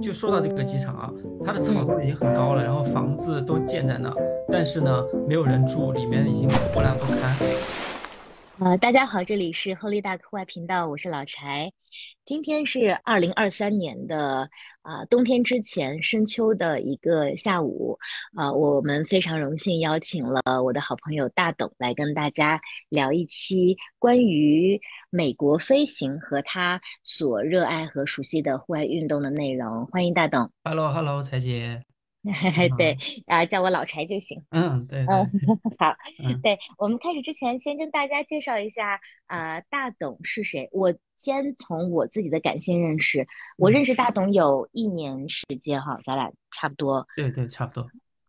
[0.00, 1.10] 就说到这个机场啊，
[1.44, 4.12] 它的草都已经很高了，然后房子都建在那，
[4.48, 7.36] 但是呢，没有人住，里面已经破烂不堪。
[8.62, 11.72] 呃，大家好，这里是 Holy Duck 户外频道，我是老柴。
[12.26, 14.50] 今天是二零二三年的
[14.82, 17.98] 啊冬天之前深秋的一个下午，
[18.36, 29.86] 啊，我们非常荣幸邀请了我的好朋友大董来跟大家聊一期关于美国飞行和他所热爱和熟悉的户外运动的内容。
[29.86, 30.50] 欢迎大董。
[30.64, 31.82] Hello，Hello，柴姐。
[32.76, 34.44] 对，啊，叫我老柴就行。
[34.50, 35.30] 嗯，对，嗯，
[35.78, 35.96] 好，
[36.42, 40.68] 对我们开始之前，先跟大家介绍一下啊，大董是谁？
[40.72, 47.06] 我先从我自己的感性认识，我认识大董有一年时间哈，咱俩差不多。
[47.16, 47.88] 对对，差不多。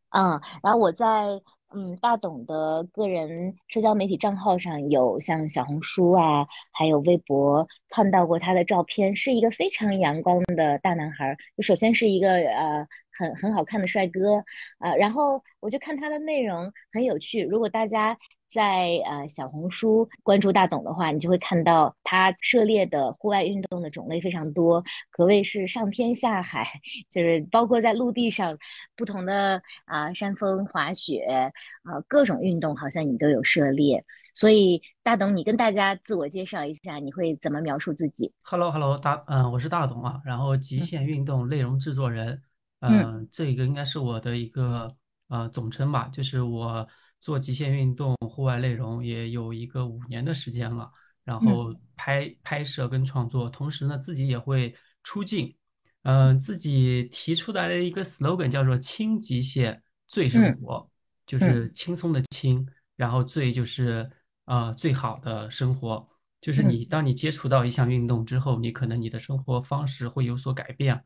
[0.10, 1.42] 嗯，然后我在。
[1.74, 11.38] 嗯，大董的个人社交媒体账号上有像小红书啊，还有微博，看到过他的照片，是一个非常阳光的大男孩。
[11.56, 14.44] 就首先是一个呃很很好看的帅哥
[14.80, 17.42] 啊，然后我就看他的内容很有趣。
[17.44, 18.18] 如果大家。
[18.52, 26.68] 在呃小红书关注大董的话，你就会看到他涉猎的户外运动的种类非常多，可谓是上天下海，
[27.10, 28.58] 就是包括在陆地上
[28.98, 31.52] 不同的啊山峰滑雪
[31.84, 34.04] 啊各种运动，好像你都有涉猎。
[34.34, 42.42] 所以大董，你跟大家自我介绍一下，你会怎么描述自己？Hello Hello，大嗯我是大董啊，然后极限运动内容制作人，
[42.82, 44.94] 嗯这个应该是我的一个
[45.30, 46.86] 呃总称吧，就是我。
[47.22, 50.92] 做极限运动、户外内容也有一个五年的时间了，
[51.24, 55.56] 然后拍拍摄跟创作，同时呢自己也会出镜，
[56.02, 60.90] 嗯，自己提出来的一个 slogan 叫做“轻极限最生活”，
[61.28, 64.10] 就是轻松的轻，然后最就是
[64.46, 66.10] 呃最好的生活，
[66.42, 71.00] 就是你当你接触到一项运动之后，你可能你的生活方式会有所改变，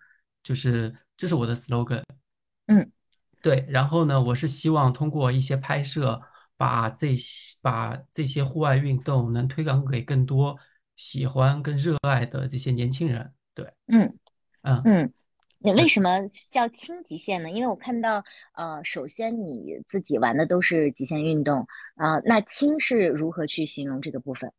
[0.43, 2.01] 就是这是我的 slogan，
[2.67, 2.89] 嗯。
[3.45, 6.19] 对，然后呢，我是希望通过一些拍摄，
[6.57, 10.57] 把这些把这些户外运动能推广给更多
[10.95, 13.31] 喜欢跟热爱的这些年轻人。
[13.53, 14.17] 对，嗯
[14.63, 15.13] 嗯嗯，
[15.59, 17.51] 你为什么叫轻极限呢？
[17.51, 18.23] 因为我看到，
[18.55, 21.67] 呃，首先你自己玩的都是极限运动
[21.97, 24.51] 啊，那轻是如何去形容这个部分？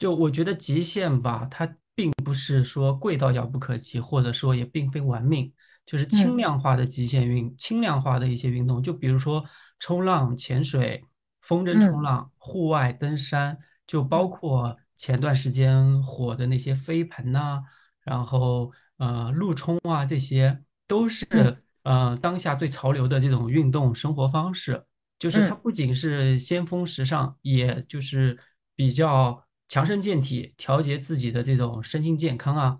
[0.00, 5.52] 就我觉得极限吧，它并不是说贵到遥不可及，或者说也并非玩命。
[5.84, 9.44] 就是轻量化的极限运，轻量化的一些运动，就比如说
[9.78, 11.04] 冲浪、潜水、
[11.40, 17.62] 风筝冲浪、户外登山，就包括前段时间火的那些飞盘呐，
[18.02, 24.84] 然后呃陆冲啊，这些都是呃当下最潮流的这种运动生活方式。
[25.18, 28.36] 就是它不仅是先锋时尚，也就是
[28.74, 32.78] 比较强身健体、调节自己的这种身心健康啊。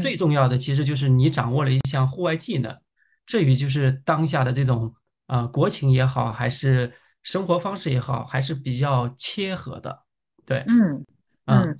[0.00, 2.78] 最重要的其实就是你掌握了一项户外技能，
[3.24, 4.94] 至于就是当下的这种
[5.26, 6.92] 呃国情也好，还是
[7.22, 10.02] 生活方式也好，还是比较切合的。
[10.44, 11.04] 对，嗯
[11.46, 11.78] 嗯，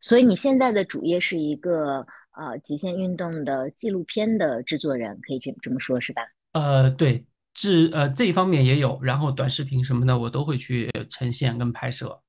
[0.00, 6.22] 所以你现在的主业是一个呃极限运动的纪录片的制作人，可以这这么说，是吧？
[6.52, 12.22] 呃，对，制呃这一方面也有，然后短视频什么的我都会去呈现跟拍摄。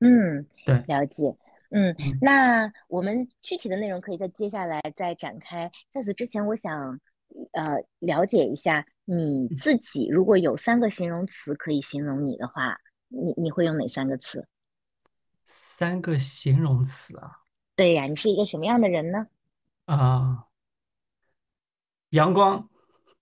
[0.00, 1.36] 嗯，对，了解。
[1.70, 5.70] 嗯，那我们具体的内容可以在接下来再展开。
[5.90, 6.98] 在此之前，我想
[7.52, 12.78] 呃了解一下你自己，如果有三个形容词可以形容你的话，
[13.08, 14.48] 你你会用哪三个词？
[15.44, 17.32] 三个形容词啊？
[17.76, 19.26] 对呀，你是一个什么样的人呢？
[19.84, 20.46] 啊，
[22.10, 22.68] 阳光、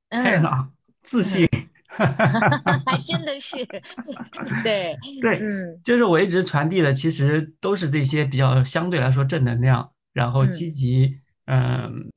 [0.08, 1.48] 开朗、自信。
[2.86, 3.64] 还真的是，
[4.62, 12.10] 对对，嗯，就是我一直传递的，其实都是这些比较相对来说正能量，然后积极，嗯，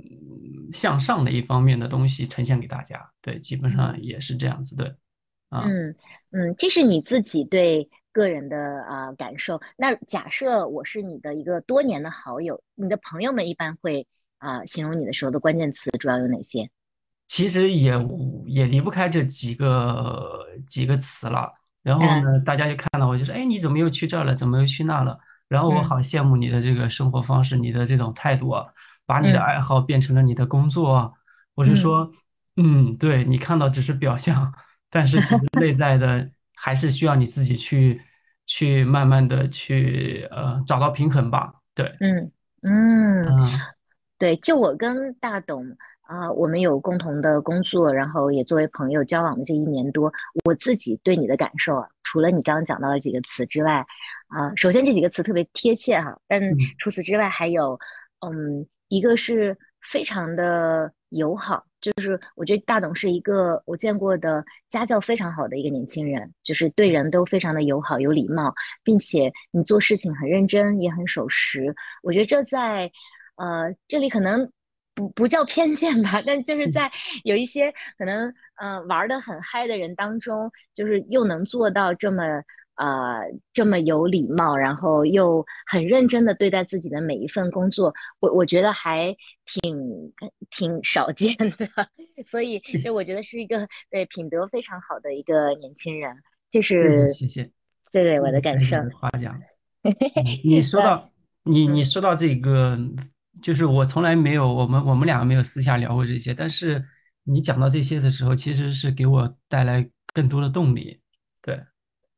[0.74, 3.10] 向上的一方面的东西呈现给大家。
[3.22, 4.76] 对，基本上也是这样子。
[4.76, 4.94] 对，
[5.50, 5.96] 嗯
[6.32, 9.62] 嗯，这是你自己对个人的啊感受。
[9.78, 14.08] 那假设我是你的一个多年的好友，你的朋友们一般会
[14.38, 16.70] 啊形容你的时候的关键词主要有哪些？
[17.40, 17.94] 其实也
[18.48, 21.50] 也离不开这几个几个词了，
[21.82, 24.36] 然后呢，大家就看到我就说，哎，你怎么又去这儿了？
[24.36, 25.18] 怎么又去那了？
[25.48, 28.54] 然后我好羡慕你的这个生活方式，你的这种态度，
[29.06, 31.14] 把你的爱好变成了你的工作。
[31.56, 32.12] 我就说，
[32.58, 34.54] 嗯，对你看到只是表象，
[34.90, 38.02] 但是其实 内在的还是需要你自己去
[38.48, 41.54] 去慢慢的去呃找到平衡吧。
[41.74, 42.32] 对，嗯
[42.64, 43.26] 嗯，
[44.18, 45.66] 对，就我跟大董。
[46.10, 50.12] 啊，我们有共同的工作，然后也作为朋友交往的这一年多，
[50.44, 53.86] 我自己对你的感受啊，除了你刚刚讲到的几个词之外，
[54.28, 56.42] 啊，首先这几个词特别贴切哈，但
[56.80, 57.80] 除此之外还有，
[58.26, 59.56] 嗯，一个是
[59.88, 61.64] 非常的友好。
[61.80, 68.52] 就是我觉得大董是一个我见过的家教非常好的一个年轻人，就是对人都非常的友好、有礼貌，
[68.84, 71.76] 并且你做事情很认真，也很守时。
[72.02, 72.92] 我觉得这在
[73.36, 74.52] 呃这里可能
[75.00, 76.92] 不不叫偏见吧， 但就是在
[77.24, 82.44] 有一些可能呃玩的很嗨的人当中，就是又能做到这么。
[82.80, 83.20] 呃，
[83.52, 89.14] 这么有礼貌，然后又很认真的对待自己的每一份工作，我我觉得还
[89.46, 90.14] 挺
[90.50, 91.68] 挺少见的，
[92.26, 96.16] 所以就我觉得是一个对品德非常好的一个年轻人，
[96.50, 97.52] 这是谢谢，
[97.92, 99.38] 对对我的感受，夸奖。
[100.46, 101.10] 你说 到
[101.44, 102.80] 你你说到这个，
[103.42, 106.84] 就是我从来没有我们我们两个没有私下聊过这些，但是
[107.24, 111.02] 你讲到这些的时候，其实是给我带来更多的动力，
[111.42, 111.60] 对。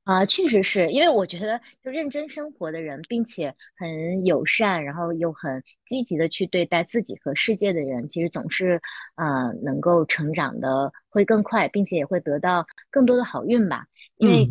[0.04, 8.82] 啊，确实是因为我觉得，就认真生活的人，并且很友善，然后又很积极的去对待自己和世界的人，其实总是，
[9.16, 13.86] 呃，能够成长的会更快，并且也会得到更多的好运吧。
[14.18, 14.50] 因为，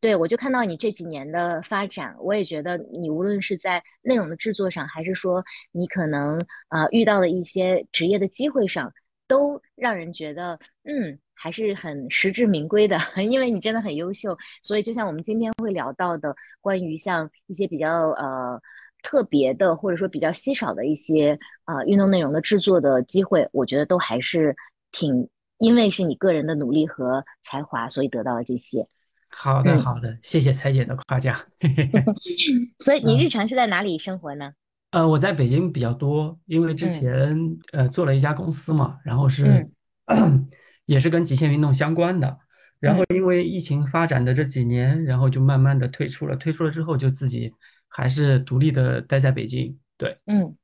[0.00, 8.92] 对我就看到你这几年的发展，我也觉得你无论是在内容的制作上，还是说你可能呃遇到的一些职业的机会上，
[9.26, 11.18] 都让人觉得，嗯。
[11.40, 12.98] 还是很实至名归的，
[13.30, 18.60] 因为你真的很优秀，所以就像我们今天会聊到的，关于像一些比较呃
[19.04, 24.56] 特别的或者说比较稀少的一些啊运动内容的制作的机会，我觉得都还是
[24.90, 25.28] 挺，
[25.58, 28.88] 因为是你个人的努力和才华，所以得到了这些。
[29.28, 31.38] 好的，好的，谢谢彩姐的夸奖。
[32.80, 34.52] 所以你日常是在哪里生活呢？
[34.90, 37.38] 呃，我在北京比较多，因为之前
[37.72, 39.68] 呃做了一家公司嘛，然后是。
[40.86, 42.38] 也是跟极限运动相关的，
[42.80, 46.34] 然后因为疫情发展的这几年，然后就慢慢的退出了。
[46.34, 47.52] 退出了之后，就自己
[47.88, 49.78] 还是独立的待在北京。
[49.98, 50.56] 对，嗯，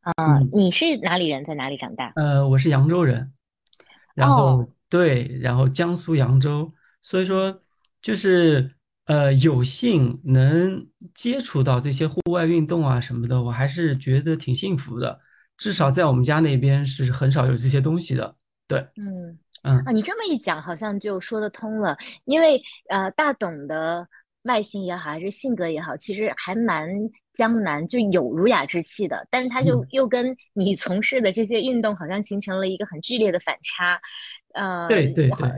[0.00, 1.44] 啊，你是哪里人？
[1.44, 2.12] 在哪里长大？
[2.16, 3.32] 呃，我是扬州人，
[4.16, 7.62] 然后对，然后江苏扬州，所以说
[8.08, 8.74] 就是
[9.04, 15.20] 呃有幸能接触到这些户外运动啊什么的，我还是觉得挺幸福的。
[15.58, 18.34] 至少在我们家那边是很少有这些东西的。
[18.66, 19.38] 对，嗯。
[19.60, 21.98] 啊，你这么一讲，好像就说得通了。
[22.24, 24.08] 因为呃，大董的
[24.44, 26.88] 外形也好，还是性格也好，其实还蛮
[27.34, 29.26] 江南，就有儒雅之气的。
[29.30, 34.00] 但是他就又跟你从事的这些运动，好像形成了一个很剧烈的反差。
[34.54, 35.48] 呃，对对对，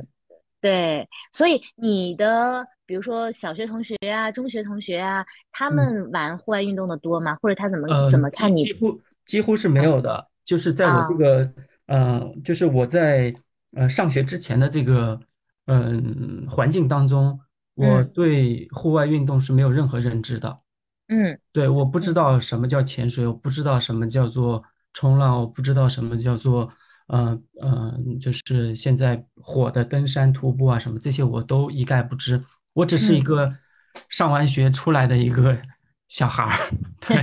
[0.61, 1.09] 对。
[1.33, 7.37] 所以你的，比如说小学同学啊，中学同学啊，他们玩户外运动的多吗？
[7.43, 8.61] 或者他怎么怎么看你？
[8.61, 10.29] 几乎几乎是没有的。
[10.45, 11.53] 就是在我这个，
[11.87, 13.35] 呃，就是我在。
[13.73, 15.21] 呃，上学之前的这个
[15.67, 17.39] 嗯环境当中，
[17.77, 20.59] 我对户外运动是没有任何认知的。
[21.07, 24.61] 嗯，对，我不知道什么叫潜水，我不知道什么叫做
[24.93, 26.69] 冲浪，我不知道什么叫做
[27.11, 32.43] 呃呃，就是现在火的登山、徒步啊什么这些我都一概不知。
[32.73, 33.51] 我只是一个
[34.09, 35.59] 上完学出来的一个
[36.09, 36.53] 小孩儿。
[37.07, 37.17] 对，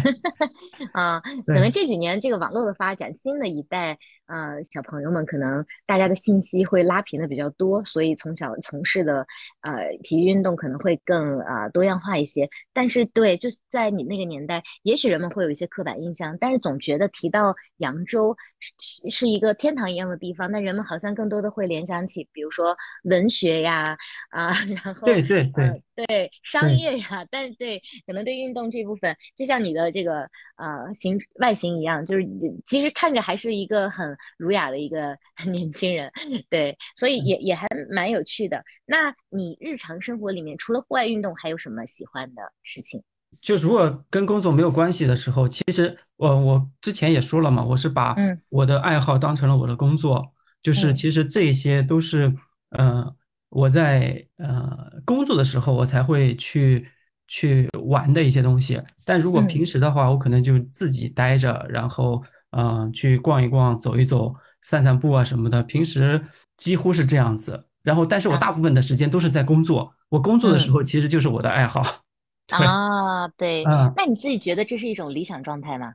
[0.94, 3.98] 啊，可能这几年这个网络的发展，新的一代。
[4.28, 9.26] 呃，小朋友们可能大家的信息会拉平的比较多，所以从小从事的
[9.62, 12.50] 呃体育运动可能会更呃多样化一些。
[12.74, 23.98] 但是对，就是在你那个年代，也许人们会有一些刻板印象，但是总觉得提到扬州是是一个天堂一样的地方，那人们好像更多的会联想起，比如说文学呀
[24.30, 24.52] 啊，
[24.84, 32.28] 然后对对对对商业呀，但是对可能对运动这部分，就像你的这个呃形外形一样，就是
[32.66, 34.17] 其实看着还是一个很。
[34.38, 35.18] 儒雅的一个
[35.52, 36.12] 年轻人，
[36.50, 38.64] 对，所以也也还蛮有趣的。
[38.86, 43.04] 那你日常生活里面除了户外运动，还有什么喜欢的事情？
[43.42, 48.16] 就如果跟工作没有关系的时候，其实我我之前也说了嘛，我是把
[48.50, 50.34] 我的爱好当成了我的工作，
[50.64, 52.34] 就是其实这些都是
[52.70, 53.14] 呃
[53.50, 56.88] 我在呃工作的时候我才会去
[57.28, 58.82] 去玩的一些东西。
[59.04, 62.24] 但如果平时的话，我可能就自己待着，然后。
[62.58, 64.34] 嗯，去逛一逛，走一走，
[64.64, 66.24] 散散步啊什么的，平时
[66.58, 67.68] 几乎是这样子。
[67.84, 69.94] 然后，但是我大部分的时间都是在工作。
[70.10, 71.84] 我工作的时候，其实就是我的爱好。
[72.50, 73.64] 啊，对。
[73.66, 75.94] 嗯，那你自己觉得这是一种理想状态吗？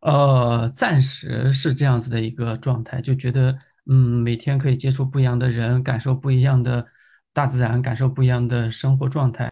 [0.00, 3.56] 呃，暂时是这样子的一个状态，就觉得
[3.88, 6.84] 嗯，每天可以接触不一样的人，感受不一样的
[7.32, 9.48] 大自然，感受不一样的生活状态，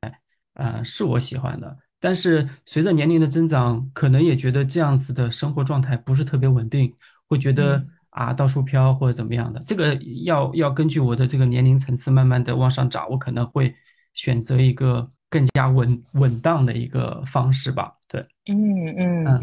[0.55, 1.79] 啊，是我喜欢的。
[2.05, 6.95] 但是随着年龄的增长，可能也觉得这样子的生活状态不是特别稳定，
[7.31, 9.59] 会觉得啊到处飘或者怎么样的。
[9.65, 9.95] 这个
[10.27, 13.75] 要要根据我的这个年龄层次慢慢的往上涨，我可能会
[14.13, 17.95] 选择一个更加稳稳当的一个方式吧。
[18.07, 19.41] 对，嗯嗯。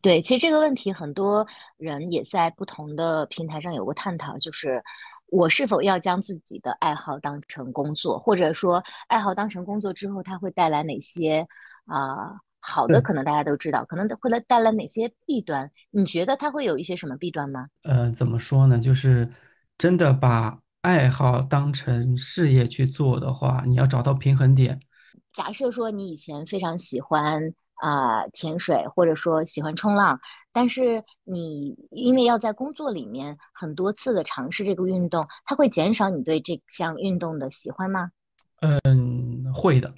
[0.00, 1.44] 对，其实这个问题很多
[1.76, 4.80] 人也在不同的平台上有过探讨，就是
[5.26, 11.48] 我是否要将自己的爱好当成工作，或者说爱好当成工作之后，它会带来哪些
[11.86, 13.00] 啊、好的？
[13.00, 15.70] 可能大家都知道，可能会来带来哪些弊端？
[15.90, 17.68] 你觉得它会有一些什么弊端吗？
[17.82, 18.78] 呃，怎么说呢？
[18.78, 19.30] 就是
[19.78, 24.80] 真的把爱好当成事业去做的话，你要找到平衡点。
[25.32, 30.18] 假设说你以前非常喜欢啊、潜水，或者说喜欢冲浪，
[30.50, 38.10] 但是你因为要在工作里面很多次的尝试这个运动，它会减少你对这项运动的喜欢吗？
[38.60, 39.94] 嗯，会的。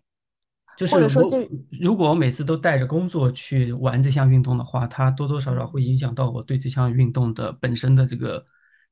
[0.78, 1.36] 就是我者说就
[1.80, 8.44] 如果我每次都带着工作去玩这项运动的话，它多多少少会嗯影响到我对这项运动的本身的这个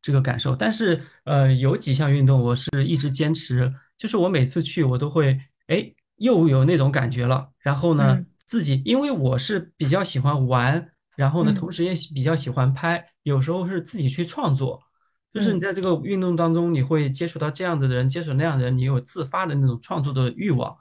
[0.02, 0.56] 这个感受。
[0.56, 5.38] 但是呃，有几项运动我是一直坚持，就是我每次去我都会
[5.68, 7.50] 哎又有那种感觉了。
[7.60, 14.82] 然后呢，嗯自己因为我是比较喜欢玩，然后呢，嗯同时也喜比较喜欢拍，有时候是自己去创作。
[15.32, 20.76] 就是你嗯在这个运动当中，你会接触到这样子的人，接触那样的人，你有自发的那种创作的欲望。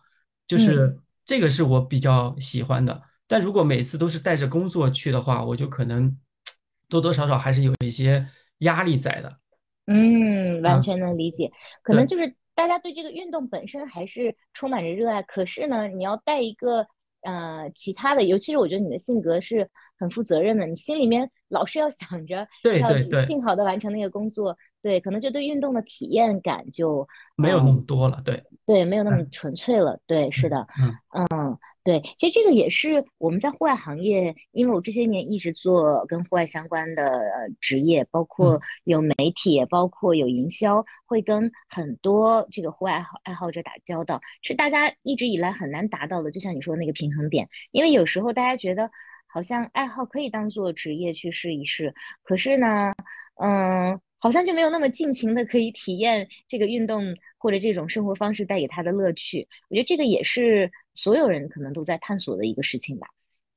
[0.48, 3.02] 就嗯是这个是我比较喜欢的。
[3.28, 6.16] 但如果每次都是带着工作去的话，我就可能
[6.88, 8.28] 多多少少还是有一些
[8.60, 9.40] 压力在的。
[9.88, 11.52] 嗯，完啊，全能理解。
[11.82, 16.88] 可能就是大家对这个运动本身还是充满着热爱，可是呢，你要带一个
[17.22, 28.22] 呃其他的，尤其是我觉得你的性格是很负责任的，你心里面老是要想着对要尽好的完成那个工作，对，可能就对运动的体验感就没有那么嗯多了。
[28.24, 30.00] 对，对，没有那么嗯纯粹了。
[30.06, 46.32] 对，是嗯的，嗯嗯，对，其实这个也是我们在户外行业，因为我这些年一直做跟户外相关的呃职业，包括嗯，有媒体，也包括有营销，会跟很多这个户外爱好爱好者打交道，是大家一直以来很难达到的。
[46.32, 48.90] 就像你说的那个平衡点，因为有时候大家觉得
[49.36, 52.94] 好像爱好可以当做职业去试一试，可是呢。
[53.38, 57.04] 嗯，好像就没有那么尽情的可以体验这个运动
[57.38, 59.46] 或者这种生活方式带给他的乐趣。
[59.68, 63.08] 我觉得这个也是所有人可能都在探索的一个事情吧。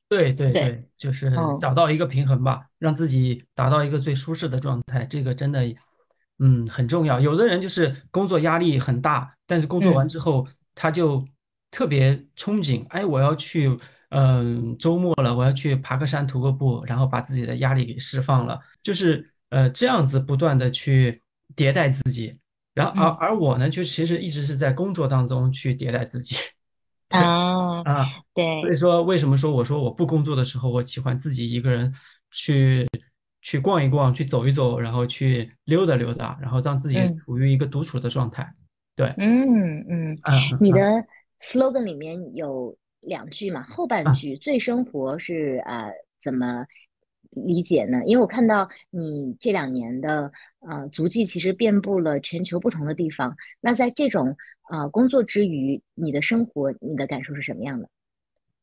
[0.08, 5.62] 对对对，对，就是嗯找到一个平衡吧，让自己达到一个最舒适的状态，这个真的，
[6.40, 7.20] 嗯，很重要。
[7.20, 10.44] 有的人就是工作压力很大，但是工作嗯完之后
[10.74, 11.24] 他就
[11.70, 13.78] 特别憧憬，哎，我要去，
[14.10, 21.22] 嗯、周末了，我要去爬个山、徒个步，然后把自己的压力给释放了，就是呃这样子不断的去
[21.54, 22.38] 迭代自己。
[22.74, 26.36] 然后而嗯而我呢，就其实一直是在工作当中去迭代自己。
[27.10, 28.62] 哦啊， 对。
[28.62, 31.92] 所以，说，为什么说我说我不工作的时候，我喜欢自己一个人
[32.30, 32.86] 去
[33.40, 38.48] 去逛一逛，去走一走，然后去溜达溜达，然后让自己嗯处于一个独处的状态。
[38.94, 40.14] 对，嗯嗯，嗯嗯
[40.52, 40.80] 嗯你的
[41.40, 42.76] slogan 里面有
[43.08, 46.66] 两句嘛，后半嗯句“最生活”是呃怎么
[47.30, 48.02] 理解呢？
[48.06, 54.36] 因为我看到你这两年的呃足迹其实遍布了全球不同的地方，那在这种
[54.70, 57.88] 呃工作之余，你的生活，你的感受是什么样的？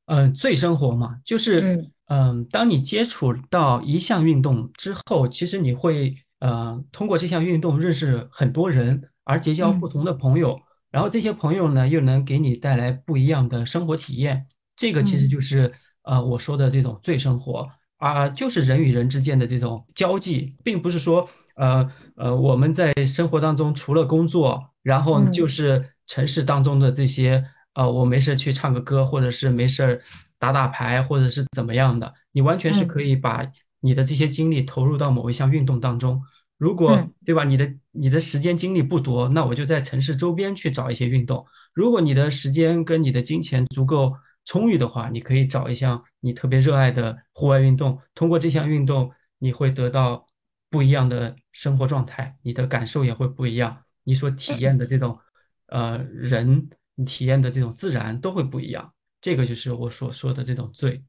[0.08, 10.60] 嗯，最生活嘛，就是嗯嗯，当你接触到一项运动之后，其实你会呃通过这项运动认识很多人，而结交不嗯同的朋友，
[10.96, 14.48] 然后这些朋友呢又能给你带来不一样的生活体验，
[14.78, 15.74] 这个其实嗯就是
[16.04, 27.44] 呃我说的这种最生活啊，就是人与人之间的这种交际，并不是说呃呃我们在生活当中除了工作，然后就嗯是城市当中的这些。
[27.78, 30.02] 呃，我没事去唱个歌，或者是没事儿
[30.40, 33.46] 打打牌，或者是怎么样的，你完全是嗯可以把
[33.82, 36.22] 你的这些精力投入到某一项运动当中。
[36.58, 41.46] 如果，嗯对吧，你的你的时间精力不多，那我就在城市周边去找一些运动。
[41.74, 44.14] 如果你的时间跟你的金钱足够
[44.46, 48.00] 充裕的话，你可以找一项你特别热爱的户外运动。
[48.14, 50.26] 通过这项运动，你会得到
[50.70, 55.20] 不一样的生活状态，你的感受也会不一样，你所体验嗯的这种
[55.68, 58.94] 呃人，你体验的这种自然都会不一样。
[59.20, 61.04] 这个就是我所说的这种醉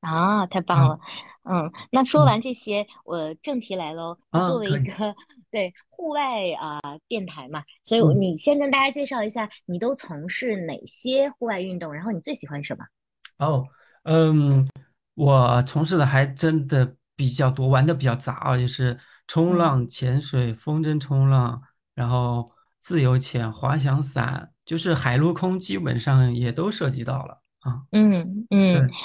[0.00, 0.94] 啊，太棒了，
[1.42, 2.26] 啊，嗯，那说嗯。
[2.26, 4.16] 完这些，我正题来喽。
[4.30, 5.14] 作为可以，一个
[5.50, 6.20] 对户外
[6.52, 12.84] 啊、电台嘛，所以我嗯，你先跟大家介绍一下，你都从事哪些户外运动，然后你最喜欢什么？
[13.38, 13.66] 哦，
[14.04, 14.68] 嗯，
[15.14, 19.58] 我从事的还真的比较多，玩的比较杂啊，就是冲嗯。
[19.58, 21.60] 浪、潜水、风筝冲浪，
[21.94, 27.82] 然后自由潜、滑翔伞，就是海陆空基本上也都涉及到了啊。
[27.92, 28.96] 嗯嗯，对，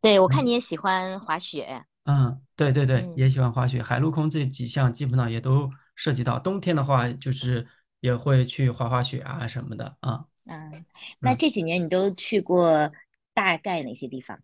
[0.00, 6.38] 对，我看嗯你也喜欢滑雪，嗯，对对对，嗯也喜欢滑雪，海陆空这几项基本上也都涉及到。
[6.38, 7.66] 冬天的话，就是
[8.00, 10.24] 也会去滑滑雪啊什么的啊。
[10.46, 10.86] 嗯，
[11.20, 11.36] 那嗯。
[11.36, 12.90] 这几年你都去过
[13.34, 14.38] 大概哪些地方？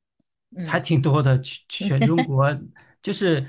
[0.66, 2.54] 还嗯挺多的，全全中国
[3.02, 3.44] 就是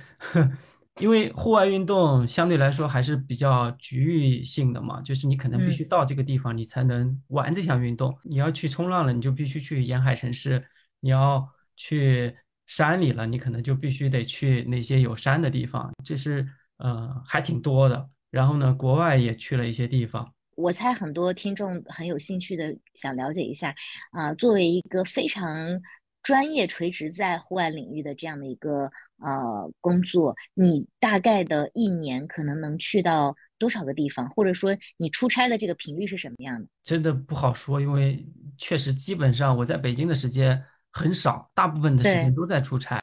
[0.98, 8.18] 因为户外运动相对来说还是比较局域性的嘛，就是你可能必嗯须到这个地方，你才能玩这项运动。
[8.24, 10.60] 你要去冲浪了，你就必须去沿海城市；
[11.02, 12.36] 你要去
[12.68, 15.92] 山里了，你可能就必须得去那些有山的地方。
[16.04, 16.44] 这是
[16.78, 18.10] 呃还挺多的。
[18.32, 20.34] 然后呢，国外也去了一些地方。
[20.58, 23.76] 我猜很多听众很有兴趣的想了解一下，
[24.12, 25.82] 啊、作为一个非常
[26.24, 36.68] 专业垂直在户外领域的这样的一个呃工作，你大概的一年可能能去到多少个地方，或者说你出差的这个频率是什么样的？
[36.84, 38.26] 真的不好说，因为
[38.58, 40.62] 确实基本上我在北京的时间
[40.96, 43.00] 很少，大部分的时间，都在出差。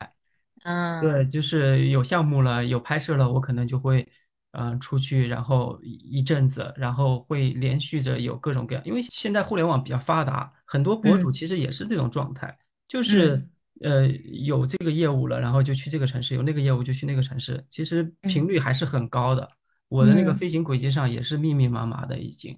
[0.65, 4.09] 嗯对，就是有项目了，有拍摄了，我可能就会
[4.53, 12.57] 嗯、呃出去，然后一一阵子，然后会连续着有各种各样，因为现在互联网比较发达，很多博主嗯其实也是这种状态，
[12.89, 13.49] 就嗯是
[13.83, 19.49] 呃有这个业务了，然后就去这个城市，有那个业务就去那个城市，其实频嗯率还是很高的。
[19.89, 22.57] 我的那个嗯飞行轨迹上也是密密麻麻的，已经。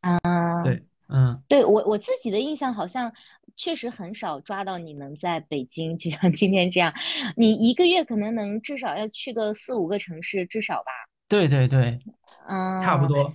[0.00, 0.62] 啊。
[0.62, 1.42] 对，嗯。
[1.48, 3.12] 对，我我自己的印象好像
[3.56, 6.92] 确实很少抓到你能在北京，就像今天这样，
[7.36, 10.90] 你一个月可能能至少要去个四五个城市，至少吧。
[11.28, 11.98] 对对对，
[12.48, 13.34] 嗯差不嗯多。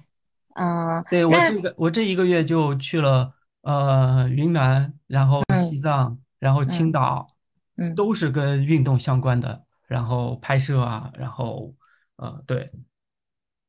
[0.55, 7.27] 嗯，对，我这个我这一个月就去了呃云南，然后西嗯藏，然后青嗯岛，
[7.77, 7.95] 嗯。
[7.95, 11.73] 都是跟运动相关的，然后拍摄啊，然后
[12.17, 12.69] 呃对，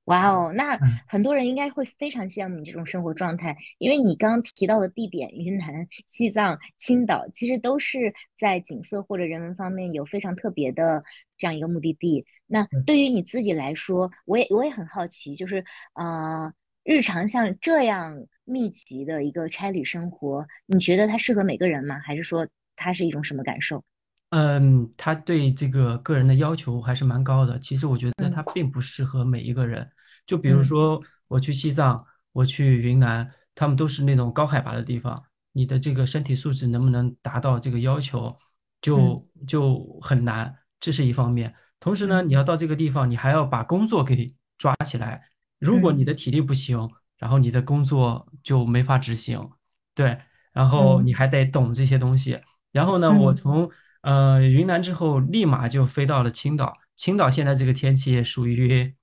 [0.08, 11.04] 哇哦，那嗯很多人应该会非常羡慕你这种生活状态，因为你刚刚提到的地点，云南、西藏、青岛，其实都是在景色或者人文方面有非常特别的
[11.36, 12.24] 这样一个目的地。
[12.46, 15.62] 那嗯对于你自己来说，我也我也很好奇，就是
[15.92, 21.98] 呃，日常像这样密集的一个差旅生活，你觉得它适合每个人吗？
[21.98, 23.84] 还是说它是一种什么感受？
[24.30, 27.58] 嗯，他对这个个人的要求还是蛮高的。
[27.58, 29.90] 其实我觉得他嗯并不适合每一个人。
[30.28, 35.20] 就比如嗯说我去西藏，我去云南，他们都是那种高海拔的地方，
[35.52, 38.36] 你的这个身体素质能不能达到这个要求，嗯
[38.82, 41.52] 就就很难，这是一方面。
[41.80, 45.28] 同时呢，嗯你要到这个地方，你还要把工作给抓起来。
[45.58, 49.50] 如果嗯你的体力不行，然后你的工作就没法执行，
[49.94, 50.18] 对，
[50.52, 52.38] 然后你嗯还得懂这些东西。
[52.70, 53.70] 然后呢，我嗯从
[54.02, 56.76] 呃云南之后，立马就飞到了青岛。
[56.94, 58.94] 青岛现在这个天气也属于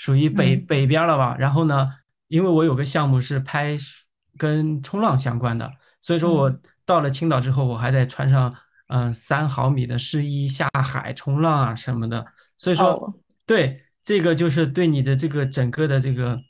[0.00, 1.36] 属于北嗯北边儿了吧？
[1.38, 1.90] 然后呢，
[2.28, 3.76] 因为我有个项目是拍
[4.38, 8.56] 跟冲浪相关的，所以说嗯，我到了青岛之后，我还得穿上
[8.88, 12.24] 嗯三毫米的湿衣下海冲浪啊什么的。
[12.56, 16.40] 所以说，哦，对这个就是对你的这个整个的这个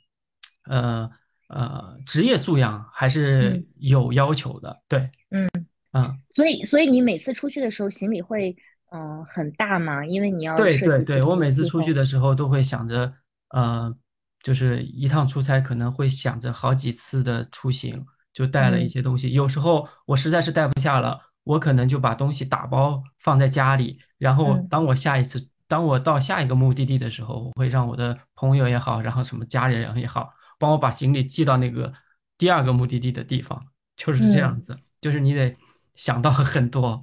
[0.67, 1.11] 呃
[1.49, 4.81] 呃职业素养还是嗯有要求的。
[4.87, 5.49] 对，嗯。
[5.91, 6.17] 嗯。
[6.31, 8.57] 所以，所以你每次出去的时候，行李会
[8.93, 10.07] 嗯、呃很大吗？
[10.07, 11.93] 因为你要对对对，我每次出去。
[11.93, 13.13] 的时候都会想着，
[13.51, 13.95] 呃，
[14.43, 18.89] 就是一趟出差可能会想着好几次的出行，就带了一嗯。
[18.89, 19.33] 些东西。
[19.33, 24.67] 有时候我实在是带不下了，我可能就把东西打包放在家里，然后嗯。
[24.69, 31.93] 当我下一次，当我到下一个目的地的时候，我会让我的朋友也好，然后什么家人也好，帮我把行李寄到那个
[32.39, 34.61] 第二个目的地的地方，就是这样嗯。
[34.61, 35.57] 子，就是你得
[35.95, 37.01] 想到很多，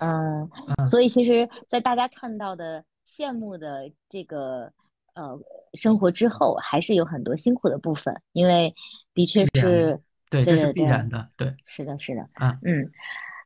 [0.00, 0.48] 嗯，
[0.90, 4.72] 所以其实，在大家看到的羡慕的这个
[5.14, 5.38] 呃
[5.74, 8.74] 生活之后，还是有很多辛苦的部分，因为
[9.14, 12.58] 的确是，对，这是必然的，对，是的，是的，啊。
[12.64, 12.90] 嗯。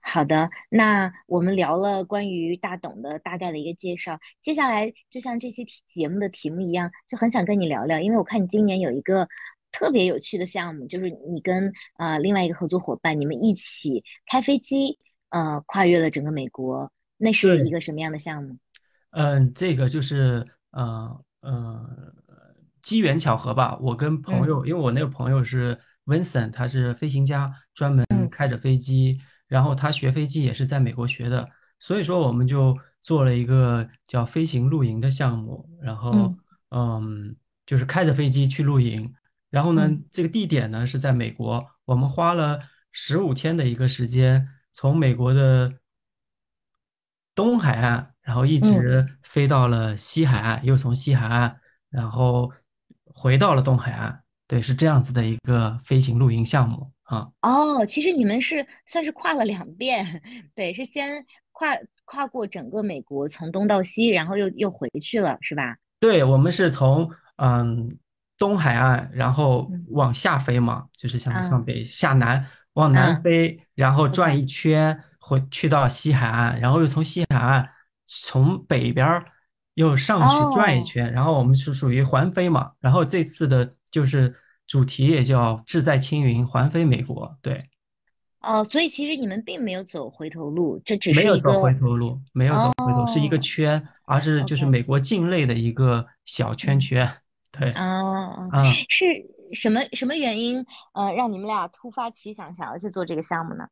[0.09, 9.27] 好的，那我们聊了关于大董的大概的一个介绍，接下来就像这期题节目的题目一样，就很想跟你聊聊，因为我看你今年有一个
[9.73, 14.97] 特别有趣的项目，就是你跟呃另外一个合作伙伴，你们一起开飞机，
[15.31, 18.57] 呃，跨越了整个美国，那是一，个什么样的项目？
[19.11, 22.13] 嗯，这个就是呃呃
[22.83, 23.79] 机缘巧合吧。
[23.81, 24.47] 我跟朋嗯。
[24.49, 28.29] 友，因为我那个朋友是 Vincent，他是飞行家，专门嗯。
[28.29, 36.39] 开着飞机，然后他学飞机也是在美国学的，所以说我们就做了一个叫飞行露营的项目，然后嗯。
[36.71, 39.15] 嗯，就是开着飞机去露营，
[39.51, 40.05] 然后呢，嗯。
[40.11, 45.73] 这个地点呢是在美国，我们花了十五天的一个时间，从美国的
[47.37, 48.62] 东海岸，然后一嗯。
[48.62, 51.57] 直飞到了西海岸，又从西海岸，
[51.91, 52.51] 然后
[53.05, 54.23] 回到了东海岸。
[54.49, 57.29] 对，是这样子的一个飞行露营项目啊。
[57.43, 60.23] 哦，其实你们是算是跨了两遍，
[60.55, 65.77] 对，是先跨跨过整个美国，从东到西，然后又又回去了，是吧？
[65.99, 67.99] 对，我们是从嗯
[68.39, 77.69] 东海岸，然后嗯往下飞嘛，就是向向啊北下南，往南啊飞，然后转一圈，回去到西海岸，然后又从西海岸
[78.07, 79.27] 从北边儿
[79.75, 84.35] 又上去转一哦圈，然后我们是属于环飞嘛，然后这次的就是
[84.66, 87.64] 主题也叫志在青云，环飞美国，对。
[88.40, 96.81] 哦，所以其实你们并没有走回头路，这只没有走回是一个头路，没有走回头，是一个哦圈，而是就是美国境内的一个小圈嗯。
[96.81, 97.12] 圈。
[97.51, 99.05] 对，啊，嗯，是
[99.53, 100.64] 什么什么原因？
[100.92, 103.66] 呃，让你们俩突发奇想，想要去做这个项目呢？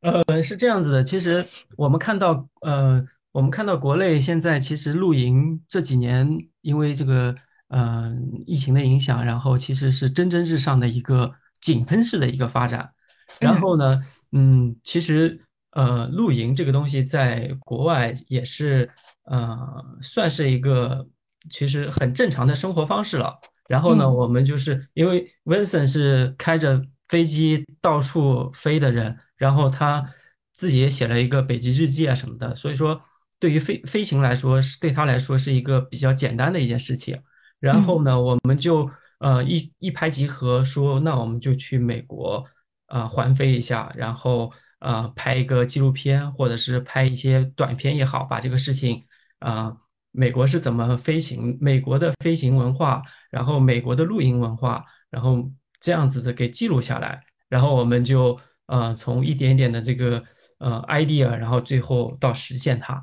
[0.00, 1.04] 呃，是这样子的。
[1.04, 1.44] 其实
[1.76, 3.04] 我们看到，呃，
[3.36, 6.26] 我们看到国内现在其实露营这几年
[6.62, 7.34] 因为这个
[7.68, 8.10] 呃
[8.46, 12.90] 疫情的影响，然后其实是蒸蒸日上的一个井喷式的一个发展。
[13.38, 14.00] 然嗯后呢，
[14.32, 15.38] 嗯，其实
[15.72, 18.90] 呃露营这个东西在国外也是
[19.24, 21.06] 呃算是一个
[21.50, 23.38] 其实很正常的生活方式了。
[23.68, 30.10] 然后呢，嗯我们就是因为 Vincent 是开着飞机到处飞的人，然后他
[30.54, 32.98] 自己也写了一个北极日记啊什么的，所以说
[33.38, 37.20] 对于飞飞行来说，是对他来说是一个比较简单的一件事情。
[37.60, 42.44] 然嗯后呢，我们就呃一一拍即合，说那我们就去美国
[42.88, 49.04] 呃环飞一下，然后呃拍一个纪录片，或者是拍一些短片也好，把这个事情
[49.38, 49.78] 啊、呃
[50.12, 60.24] 美国是怎么飞行，美国的飞行文化，然后美国的露营文化，然后这样子的给记录下来，然后我们就呃从一点点的这个
[60.56, 63.02] 呃 idea，然后最后到实现它。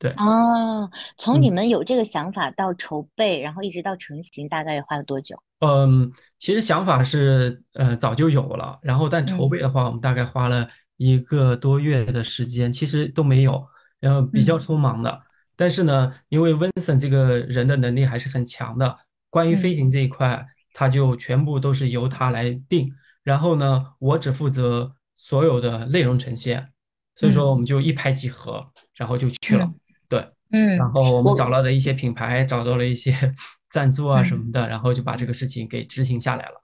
[0.00, 1.54] 对，啊，从你嗯。
[1.54, 5.40] 们有这个想法到筹备，然后一直到成型，大概花了多久？
[5.60, 13.68] 嗯，其实想法是呃早就有了，然后但筹嗯备的话，我们大概花了一个多月的时间，其实都没有，
[14.00, 15.20] 然后比较嗯匆忙的。
[15.54, 22.90] 但是呢，因为温森这个人的能力还是很强的，关于飞嗯行这一块，他就全部都是由他来定，
[23.22, 26.72] 然后呢，我只负责所有的内容呈现，
[27.14, 29.70] 所以说嗯我们就一拍即合，然后就去了。
[30.10, 30.18] 嗯
[30.50, 30.76] 对。
[30.76, 33.12] 然嗯，后我们找我到的一些品牌，找到了一些
[33.70, 36.62] 赞助啊什嗯么的，然后就把这嗯个事情给执行下来了。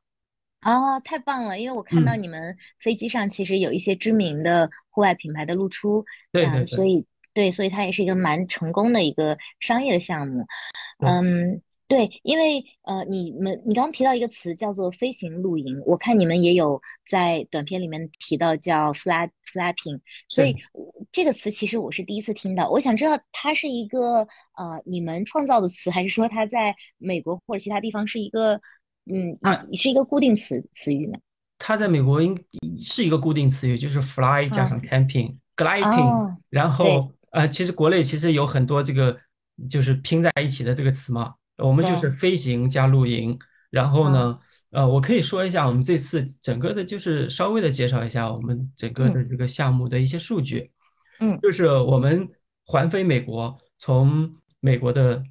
[0.62, 1.60] 哦，太棒了！
[1.60, 10.46] 因为我看到嗯，你们飞机上其实有一些知名的户外品牌的露出，对，所以对，所以它也是一个蛮成功的一个商业的项目。
[10.98, 20.62] 嗯，对，因为呃，你们你刚刚提到一个词叫做飞行露营，我看你们也有在短片里面提到叫 flat flapping，所以对，
[21.12, 22.68] 这个词其实我是第一次听到。
[22.68, 28.60] 我想知道它是一个呃你们创造的词，还是说它在美国或者其他地方是一个
[29.04, 31.18] 嗯啊是一个固定词词语呢？
[31.58, 32.36] 它在美国应
[32.80, 39.16] 是一个固定词语，就是 fly 加上嗯，camping、gliding，哦，然对后呃，其实国内其实有很多这个
[39.70, 43.38] 就是拼在一起的这个词嘛，我们就是，飞行加露营，
[43.70, 44.12] 然后嗯。
[44.12, 44.38] 呢，
[44.70, 49.14] 呃，我可以说一下我们这次整个的，就是稍微的介绍一下我们整个嗯。
[49.14, 50.70] 的这个项目的一些数据。
[51.20, 51.38] 嗯。
[51.40, 52.28] 就是我们
[52.64, 55.22] 环飞美国，从美国的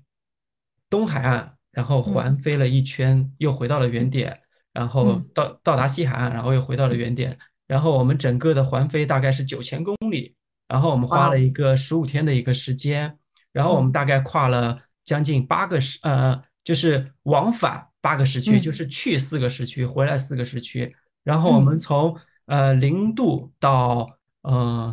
[0.90, 2.04] 东海岸，然后嗯。
[2.04, 4.40] 环飞了一圈，又回到了原点，
[4.74, 10.36] 然后嗯，到到达西海岸，然后又回到了原点，然后我们整个的环飞大概是九千公里，
[10.68, 13.18] 然后我们花了一个十五天的一个时间，
[13.52, 13.92] 然后我们嗯。
[13.92, 24.92] 大概跨了将近八个时，呃，就是往返八个时区，就嗯是去四个时区，回来四个时区，然后我嗯们从呃零度到呃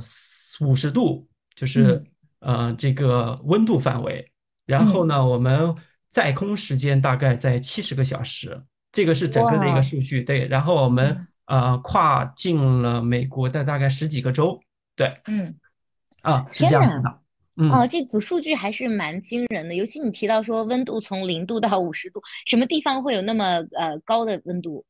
[0.60, 2.04] 五十度，就是
[2.40, 4.30] 嗯呃这个温度范围。
[4.66, 5.74] 然后嗯，呢，我们
[6.10, 10.22] 在空时间大概在七十个小时，这个是整个的一个，数据。
[10.22, 14.60] 对，然后我们嗯呃跨进了美国的大概十几个州。
[14.94, 15.56] 对，嗯，
[16.20, 16.78] 啊，是这！
[16.78, 17.21] 样子的。
[17.56, 17.88] 哦，嗯。
[17.88, 23.44] 这组数据还是蛮惊人的，尤其你提到说温度从零度到五十度，什么地方会有那么
[23.76, 24.84] 呃高的温度？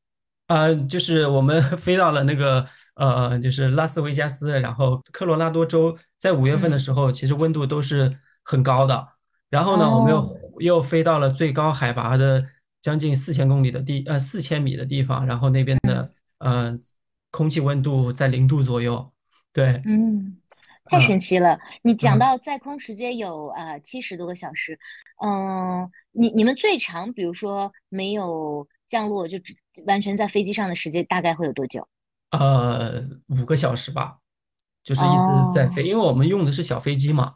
[0.47, 9.07] 呃，就是我们 飞到了那个呃，就是拉斯维加斯，然后科罗拉多州，在五月份的嗯，时候，其实温度都是很高的。
[9.49, 12.43] 然后呢，我们哦，又又飞到了最高海拔的
[12.81, 16.79] 将近四千公里的地，呃，四千米的地方，然后那边嗯的呃
[17.31, 19.11] 空气温度在零度左右。
[19.53, 20.35] 对，嗯，
[20.93, 21.59] 太嗯神奇了！
[21.81, 22.19] 你讲嗯。
[22.19, 24.79] 到在空时间有呃七十多个小时，
[25.23, 31.87] 嗯，你你们最长比如说没有降落就只完全在飞机上的时间大概会有多久？
[32.31, 34.19] 呃，五个小时吧，
[34.83, 37.35] 就是一直在飞，哦，因为我们用的是小飞机嘛。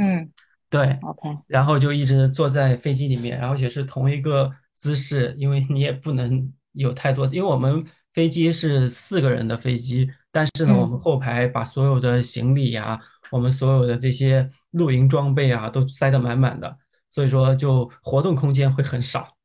[0.00, 0.32] 嗯
[0.70, 10.90] 对，，OK，然后就一直坐在飞机里面，然后也是同一个姿势，因为你也不能有太多，因为我们飞机是四个人的飞机，但是呢，我嗯。
[10.90, 16.76] 们后排把所有的行李呀，我们所有的这些露营装备啊，都塞得满满的，
[17.08, 19.36] 所以说就活动空间会很少。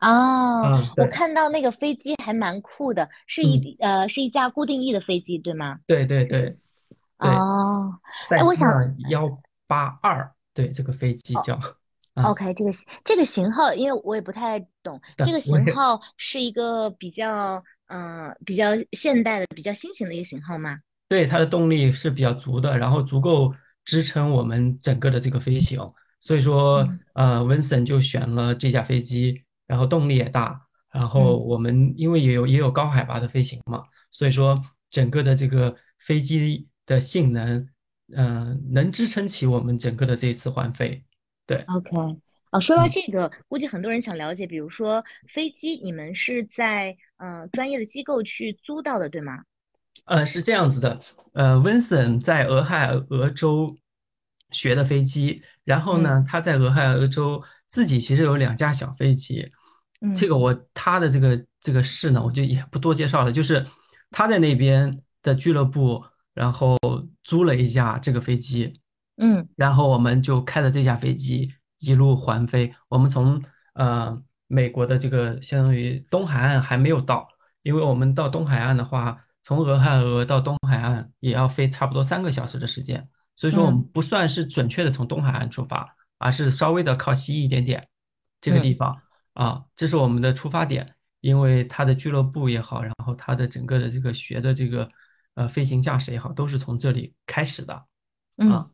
[0.00, 5.78] 哦，嗯，我，看到那个飞机还蛮酷的，是嗯，一呃是一架固定翼的飞机，对吗？
[5.86, 6.56] 对对对。
[7.18, 7.98] 对，哦，
[8.30, 11.54] 哎，我想纳幺八二，对，这个飞机叫
[12.14, 20.78] 啊，，OK，这个型这个型号，因为我也不太懂，这，个型号是一个比较嗯、呃比较现代的、比较新型的一个型号吗？
[21.08, 25.78] 对，它的动力是比较足的，然后足够支撑我们整个的这个飞行。
[26.20, 30.60] 所以说，嗯呃，Vincent 就选了这架飞机，然后动力也大，
[30.92, 37.66] 然后嗯我们因为也有也有高海拔的飞行嘛，所以说整个的这个飞机的性能，
[38.14, 41.02] 嗯、能支撑起我们整个的这一次环飞。
[41.46, 41.90] 对，，OK，
[42.50, 42.90] 哦，说到嗯。
[42.90, 49.44] 这个，估计很多人想了解，比如说飞机，你们是在呃专业的机构去租到的，对吗？
[50.06, 50.98] 呃，是这样子的，
[51.34, 53.76] 呃，Vincent 在俄亥俄州
[54.50, 56.02] 学的飞机，然后嗯。
[56.02, 59.52] 呢，他在俄亥俄州自己其实有两架小飞机，
[60.16, 60.28] 这嗯。
[60.28, 63.64] 个我他的这个这个事呢，我就也不多介绍了，就是
[64.10, 66.76] 他在那边的俱乐部，然后
[67.22, 68.80] 租了一架这个飞机，
[69.18, 69.46] 嗯。
[69.54, 73.42] 然后我们就开了这架飞机一路环飞，我们从
[73.74, 77.28] 呃美国的这个相当于东海岸还没有到。
[77.62, 87.88] 因为我们到东海岸的话，从俄亥俄到东海岸也要飞差不多三个小时的时间，所以说我们嗯不算是准确的从东海岸出发，而是稍微的靠西一点点
[88.40, 89.02] 这个地嗯方
[89.34, 90.94] 啊，这是我们的出发点。
[91.20, 94.90] 因为他的俱乐部也好，然后他的整个的这个学的这个
[95.34, 97.84] 呃飞行驾驶也好，都是从这里开始的
[98.38, 98.70] 嗯，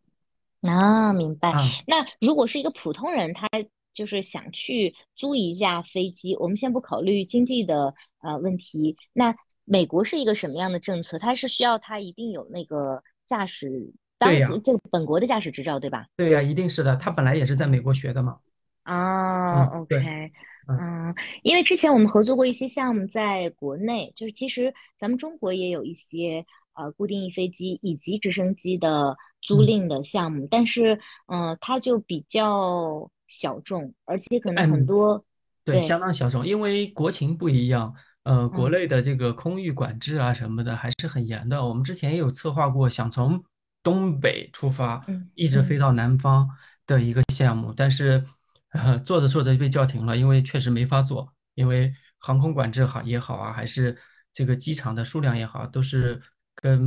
[0.68, 1.52] 啊啊，明白。
[1.52, 3.48] 啊，那如果是一个普通人，他
[3.92, 11.18] 就是想去租一架飞机，我们先不考虑经济的呃问题，那美国是一个什么样的政策？
[11.18, 16.07] 它是需要他一定有那个驾驶当对呀，这个本国的驾驶执照，对吧？
[16.16, 18.38] 对呀，一定是的，他本来也是在美国学的嘛，
[18.83, 20.33] 啊嗯，对，，OK，
[20.68, 29.16] 嗯嗯，因为之前我们合作过一些项目，在国内，就是其实咱们中国也有一些呃固定翼飞机以及直升机的
[29.47, 30.95] 租嗯赁的项目，但是
[31.29, 34.87] 嗯、呃它就比较小众，而且可能很嗯。
[34.87, 35.25] 多，
[35.65, 41.65] 对，对，相当小众，因为国情不一样，呃，国嗯内的这个空域管制啊什么的还是很严的。
[41.65, 43.43] 我们之前也有策划过，想从
[43.83, 46.49] 东北出发，嗯一直飞嗯到南方
[46.87, 48.25] 的一个项目，但是，
[48.71, 53.97] 呃，做着做着就被叫停了，因为确实没法做，因为航空管制好也好啊，还是
[54.33, 56.21] 这个机场的数量也好，都是
[56.55, 56.81] 跟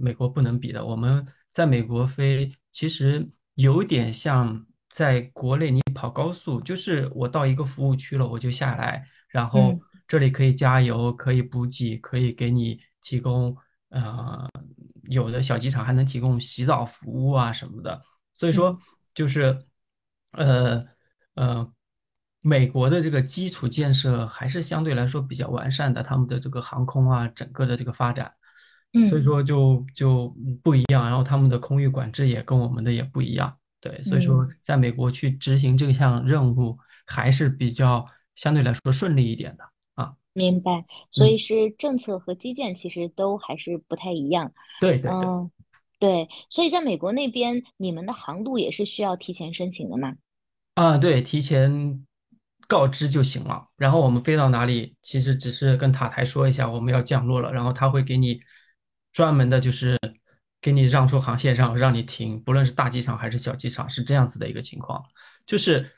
[0.00, 0.84] 美国不能比的。
[0.84, 9.80] 我们在美国飞，其实有点像在国内你跑高速，就是我到一个服务区了，我就下来，然后嗯。
[10.08, 13.56] 这里可以加油，可以补给，可以给你提供，
[13.88, 14.46] 呃，
[15.04, 17.98] 有的小机场还能提供洗澡服务啊什么的。
[18.34, 18.78] 所以说，嗯
[19.14, 19.64] 就是，
[20.32, 20.84] 呃
[21.34, 21.72] 呃，
[22.42, 28.30] 美国的这个基础建设还是相对来说比较完善的，他们的这个航空啊，整个的这个发展，
[29.08, 34.56] 所以嗯说就就不一样，然后他们的空域管制也跟我们的也不一样，对，所以说嗯。
[34.60, 44.52] 在美国去执行这项任务还是比较相对来说顺利一点的啊，明白，所以嗯，是政策和基建其实都还是不太一样。
[44.80, 45.10] 对对对。
[45.10, 45.50] 嗯，
[45.98, 50.16] 对，所以在美国那边，你们的航路也是需要提前申请的吗？
[50.74, 52.04] 啊，对，提前
[52.66, 53.68] 告知就行了。
[53.76, 58.40] 然后我们飞到哪里，其实只是跟塔台说一下我们要降落了，然后他会给你
[59.12, 59.98] 专门的，就是
[60.60, 65.04] 给你让出航线上让你停，不论是大机场还是小机场，是这样子的一个情况。
[65.44, 65.90] 就是，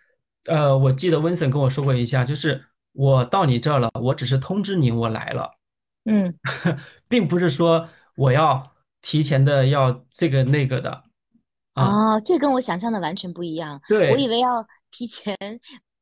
[0.47, 5.51] 呃，我记得温森跟我说过一下，就是我到你这儿了，我只是通知你我来了，
[6.05, 6.35] 嗯，
[7.09, 11.05] 并不是说我要提前的要这个那个的
[11.75, 11.85] 啊。
[11.85, 13.81] 啊，这跟我想象的完全不一样。
[13.87, 15.37] 对我以，为要提前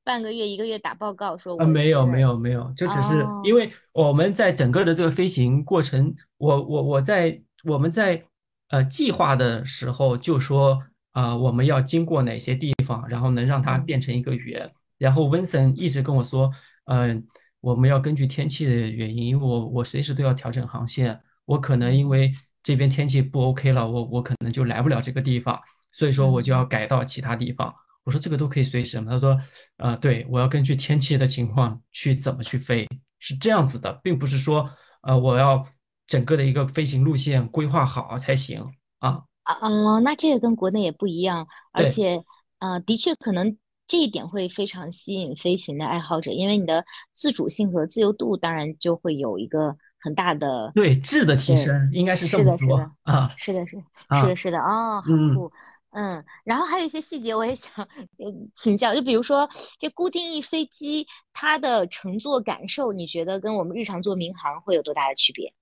[0.04, 8.24] 半个月、一个月打报告，说啊，我没有没，有没有，就只是因哦，为我们在整个的这个飞行过程，我我我在我们在
[8.68, 14.72] 呃计划的时候就说啊、我们要经过哪些地方，然后能让它嗯变成一个圆。
[14.96, 16.50] 然后温森一直跟我说，
[16.86, 17.26] 嗯、
[17.60, 25.60] 我们要根据天气的原因，因为我我随时都要调整航线，我可能因嗯为这边天气不 OK 了，我我可能就来不了这个地方，
[25.92, 26.68] 所以说我就要嗯。
[26.68, 27.74] 改到其他地方。
[28.04, 29.12] 我说这个都可以随时吗？
[29.12, 29.40] 他说
[29.76, 32.88] 呃，对，我要根据天气的情况去怎么去飞，
[33.18, 34.68] 是这样子的，并不是说，
[35.02, 35.66] 呃，我要
[36.06, 38.60] 整个的一个飞行路线规划好才行
[38.98, 39.22] 啊。
[39.44, 42.24] 啊，啊，那这个跟国内也不一样，而且，
[42.58, 55.50] 呃，的确可能这一点会非常吸引飞行的爱好者，因为你的自主性和自由度当然就会有一个很大的，对，质的提，升应该是这是的，是么说的，啊是的，是是的，啊，是的，哦，好嗯。
[55.92, 65.52] 酷，嗯，然后还有一些细节我也想呃请教，就比如说这固定翼飞机它的乘坐感受，你觉得跟我们日常坐民航会有多大的区别？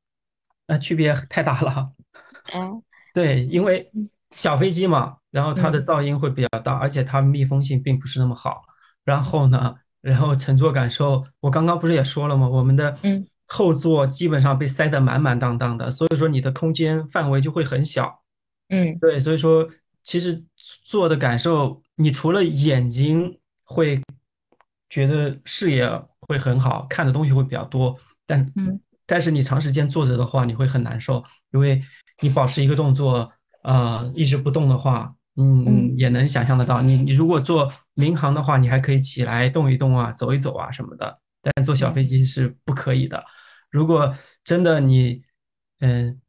[0.67, 1.93] 呃，区别太大了。
[2.55, 8.63] 嗯对，因为嗯小飞机嘛，然后它的嗯噪音会比较大，而且它密封性并不是那么好。
[9.05, 12.49] 然后呢，然后乘坐感受，我刚刚不是也说了吗？
[12.49, 18.23] 我们的嗯后座基本上被塞得满满当当的，所以说你的空间范围就会很小。
[18.69, 19.69] 嗯对，所以说
[20.11, 20.45] 其实
[20.85, 24.03] 做的感受，你除了眼睛会
[24.89, 25.89] 觉得视野
[26.23, 27.97] 会很好，看的东西会比较多，
[28.27, 28.81] 但嗯。
[29.07, 31.81] 但是你长时间坐着的话，你会很难受，因为
[32.23, 43.25] 你保持一个动作，呃，一直不动的话，嗯，嗯也能想象得到，你你如果坐民航的话，你还可以起来动一动啊，走一走啊什么的，但坐小飞机是不可以的。
[43.71, 45.23] 如果真的你，
[45.79, 46.21] 嗯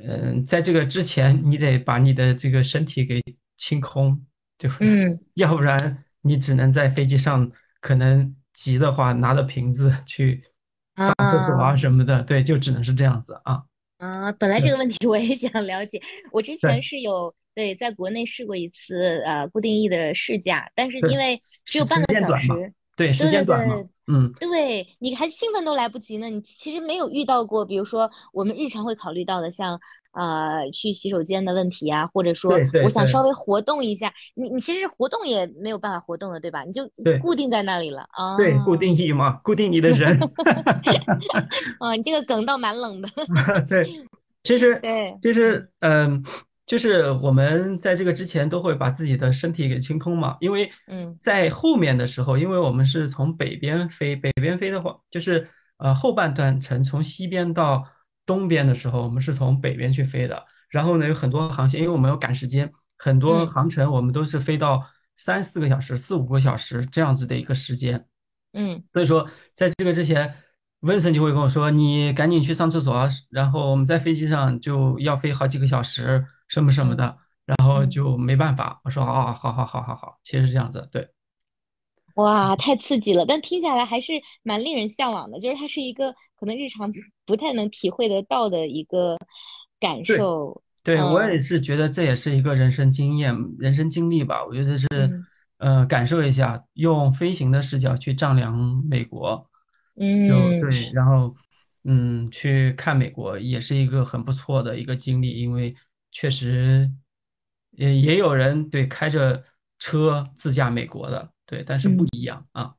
[0.00, 3.20] 嗯，在这个之前，你得把你的这个身体给
[3.56, 4.20] 清空，
[4.58, 7.50] 就是嗯 要不然你只能在飞机上
[7.80, 10.42] 可能急的话，拿着瓶子 去
[10.96, 13.62] 上厕所啊啊什么的，对，就只能是这样子啊。
[13.98, 16.02] 啊，本来这个问题我也想了解。
[16.32, 23.76] 我之前是有对在国内试过一次呃固定翼的试驾，但是因，为只有半个小时，对，时间短嘛，
[24.06, 26.28] 嗯，对，你还兴奋都来不及呢。
[26.28, 29.80] 你其实没有遇到过，比如说我们日常会考虑到的，像
[30.12, 36.64] 呃去洗手间的问题啊，或者说我想稍微活动一下，你你其实活动也没有办法活动了，对吧？
[36.64, 36.82] 你就
[37.22, 38.76] 固定在那里了啊对，固啊。
[38.76, 40.18] 定翼嘛，固定你的人，
[41.78, 43.08] 啊， 你这个梗倒蛮冷的。
[43.68, 43.86] 对，
[44.42, 46.22] 其实 对，其嗯实嗯，
[46.64, 55.48] 就是我们在这个之前都会把自己的身体给清空嘛，因为嗯在后面的时候，因为我们是从北边飞，北边飞的话，就是
[55.78, 57.84] 呃后半段程从西边到
[58.24, 60.44] 东边的时候，我们是从北边去飞的。
[60.70, 64.82] 然后呢，有很多航线，因为我们要赶时间，很多嗯航程我们都是飞到
[65.16, 68.06] 三四个小时、四五个小时这样子的一个时间。
[68.54, 70.34] 嗯所以说，在这个之前
[70.80, 77.88] ，Vincent 就会跟我说：“你赶紧去上厕所啊。”然后我们在飞机上就要飞好几个小时，什么什么嗯的，然后嗯。
[77.88, 78.80] 就没办法。
[78.84, 81.08] 我说：“啊，好好好好好。”其实是这样子，对
[82.14, 83.24] 哇，太刺激了！
[83.24, 84.12] 但听下来还是
[84.42, 86.92] 蛮令人向往的，就是它是一个可能日常
[87.24, 89.16] 不太能体会得到的一个
[89.80, 90.62] 感对受。
[90.84, 94.44] 对，我也嗯是觉得这也是一个人生经验、人生经历吧。
[94.44, 95.26] 我觉得是，嗯
[95.58, 98.52] 呃，感受一下，用飞行的视角去丈量
[98.90, 99.48] 美国，
[99.96, 101.34] 嗯对，然后
[101.84, 105.74] 嗯，去看美国也是一个很不错的一个经历，因为
[106.12, 106.88] 确实
[107.72, 109.42] 也也有人对开着
[109.78, 112.76] 车自驾美国的，对，但是不嗯，一样啊，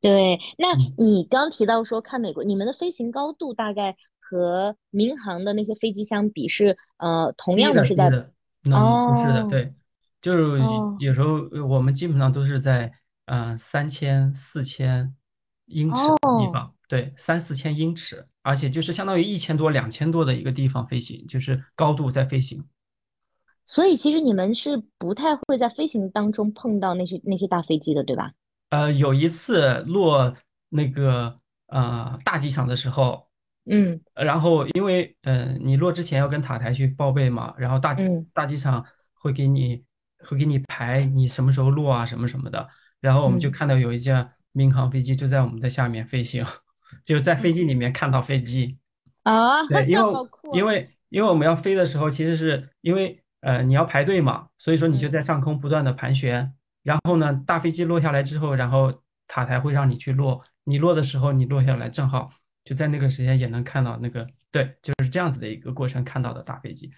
[0.00, 0.38] 对。
[0.58, 8.16] 那嗯，你刚提到说看美国，你们的飞行高度大概和民航的那些飞机相比是呃同样的是在的低
[8.62, 9.48] 的，能不是的，哦。
[9.48, 9.74] 对，
[10.20, 10.96] 就是哦。
[11.00, 12.92] 有时候呃我们基本上都是在
[13.24, 15.16] 嗯三千四千
[15.64, 22.64] 英尺的地哦，方，对，三四千英尺，而且就是相当于一千多、两千多的一个地方飞行，就是高度在飞行。
[23.64, 28.32] 所以其实你们是不太会在飞行当中碰到那些那些大飞机的，对吧？
[28.70, 30.36] 呃，有一次落
[30.68, 33.28] 那个呃大机场的时候，
[33.64, 39.82] 嗯呃然后因为呃你落之前要跟塔台去报备嘛，然后大嗯大机场会给你
[40.20, 42.68] 会给你排你什么时候落啊什么什么的，
[43.00, 43.52] 然后我们就嗯。
[43.52, 46.44] 看到有一架民航飞机就在我们的下面飞行，
[47.04, 48.78] 就在飞机里面看到飞机。
[49.22, 50.56] 啊，对， 因为好酷啊！
[50.56, 56.52] 因为因为我们要飞的时候，其实是因为呃你要排队嘛，所以说你就嗯在上空不断的盘旋。
[56.82, 62.30] 然后呢，大飞机落下来之后，然后塔台会让你去落，你落的时候你落下来，正好
[62.64, 66.92] 就在那个时间也能看到那个，对，就是这样子的一个过程看到的大飞机。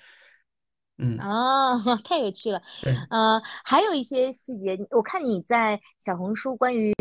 [0.98, 2.60] 嗯，哦， 太有趣了。
[2.82, 6.92] 对，呃，还有一些细节，我看你在小红书关于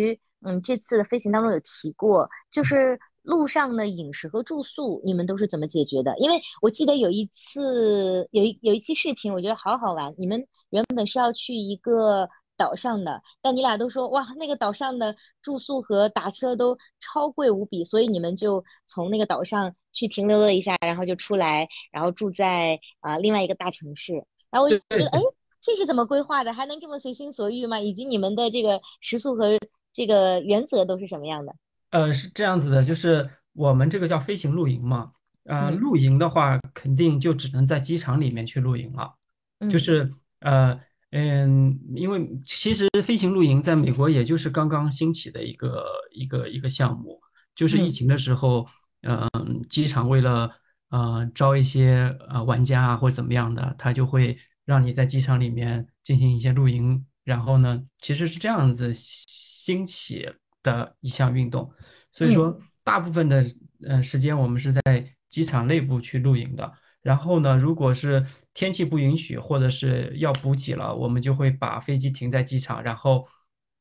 [0.45, 6.15] 嗯这次的飞行当中有提过，就是路上的饮食和住宿，你们都是怎么解决的？
[6.19, 10.13] 因为我记得有一次有一有一期视频，我觉得好好玩。
[10.17, 24.25] 你们原本是要去一个岛上的，但你俩都说哇，那个岛上的住宿和打车都超贵无比，所以你们就从那个岛上去停留了一下，然后就出来，然后住在啊、呃另外一个大城市。
[24.49, 25.21] 然后我就觉得， 哎，
[25.61, 26.53] 这是怎么规划的？
[26.53, 27.79] 还能这么随心所欲吗？
[27.79, 29.57] 以及你们的这个食宿和
[29.93, 31.55] 这个原则都是什么样的？
[31.91, 35.11] 呃，是这样子的，就是我们这个叫飞行露营嘛，
[35.43, 39.13] 呃，嗯露营的话肯定就只能在机场里面去露营了。
[39.59, 40.79] 就嗯是呃
[41.11, 47.21] 嗯，因为其实飞行露营在美国也就是刚刚兴起的一个一个一个项目，
[47.55, 47.89] 就是疫嗯。
[47.89, 48.67] 情的时候，
[49.03, 49.29] 嗯、
[49.69, 50.51] 机场为了
[50.89, 60.29] 呃招一些呃玩家啊或者怎么样的，他就会让你在机场里面进行一些露营，然后呢，其实是这样子兴起
[60.61, 61.71] 的一项运动，
[62.11, 62.33] 所以嗯。
[62.33, 63.43] 说大部分的
[63.83, 64.81] 呃时间我们是在
[65.29, 66.69] 机场内部去露营的。
[67.07, 68.21] 然后呢，如果是
[68.53, 73.25] 天气不允许，或者是要补给了，我们就会把飞机停在机场，然后，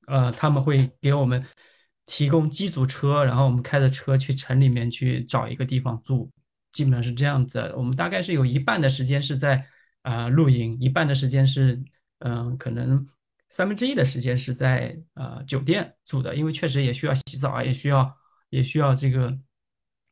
[0.06, 1.44] 呃，他们会给我们
[2.06, 6.30] 提供机组车，然后我们开着车去城里面去找一个地方住，
[6.70, 7.58] 基本上是这样子。
[7.76, 9.66] 我们大概是有一半的时间是在
[10.02, 11.76] 啊露营，一半的时间是
[12.20, 13.04] 嗯，可能
[13.48, 18.16] 三分之一的时间是在呃酒店住的，因为确实也需要洗澡啊，也需要
[18.50, 19.36] 也需要这个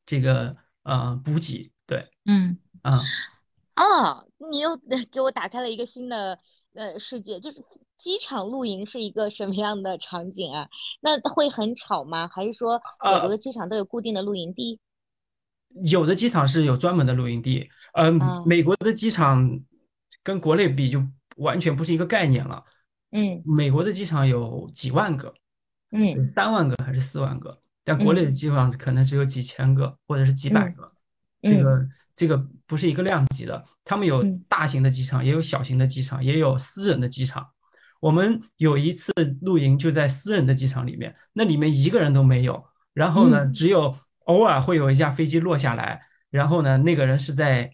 [0.04, 2.58] 这个呃补给，对，嗯。
[2.84, 3.00] 啊。
[3.76, 4.76] 哦，你又
[5.10, 6.38] 给我打开了一个新的
[6.74, 7.56] 呃世界，就是
[7.98, 10.68] 机场露营是一个什么样的场景啊？
[11.00, 12.28] 那会很吵吗？
[12.28, 14.78] 还是说美国的机场都有固定的露营地？
[15.82, 19.60] 有的机场是有专门的露营地，嗯，美国的机场
[20.22, 21.02] 跟国内比就
[21.36, 22.64] 完全不是一个概念了。
[23.10, 25.34] 嗯，美国的机场有几万个，
[25.90, 27.60] 嗯，三万个还是四万个？
[27.82, 30.92] 但国内的机场可能只有几千个或者是几百个。
[31.42, 37.46] 这个这个不是一个量级的，他们有大型的机场，也有小型的机场，也有私人的机场。
[38.00, 39.12] 我们有一次
[39.42, 42.64] 露营就在私人的机场里面，那里面一个人都没有。
[42.92, 43.94] 然后呢，只有
[44.26, 47.72] 偶尔会有一架飞机落下来，然后呢，那个人是在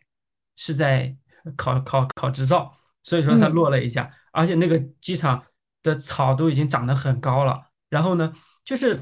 [0.57, 1.17] 是在
[1.57, 2.73] 考考考执照，
[3.03, 4.11] 所以说他落了一下。
[4.33, 5.43] 而且那个机场
[5.83, 7.61] 的草都已经长得很高了。
[7.89, 8.33] 然后呢，
[8.65, 8.99] 就是。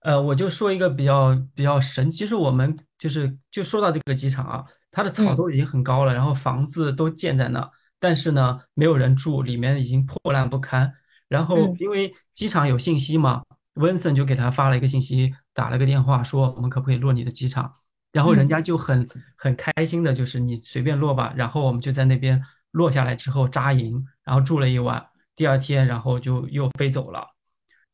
[0.00, 10.92] 呃，我就说一个比较比较神，其实我们就是就说到这个机场啊，它的草都已经很高了，然后房子都建在那，但是呢，没有人住，里面已经破烂不堪。
[11.28, 13.42] 然后因为机场有信息嘛，
[13.74, 17.72] 温森就给他发了一个信息，打了个电话说我们可不可以落你的机场，
[18.12, 21.34] 然后人家就很很开心的，就是你随便落吧。
[21.36, 22.40] 然后我们就在那边
[22.70, 27.26] 落下来之后扎营，然后住了一晚，第二天然后就又飞走了。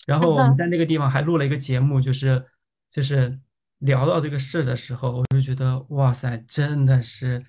[0.07, 2.45] 然后我们在那个地方还录了一个节目，就是
[2.91, 3.39] 就是
[3.83, 7.45] 聊到这个事的时候，我就觉得哇塞，真的是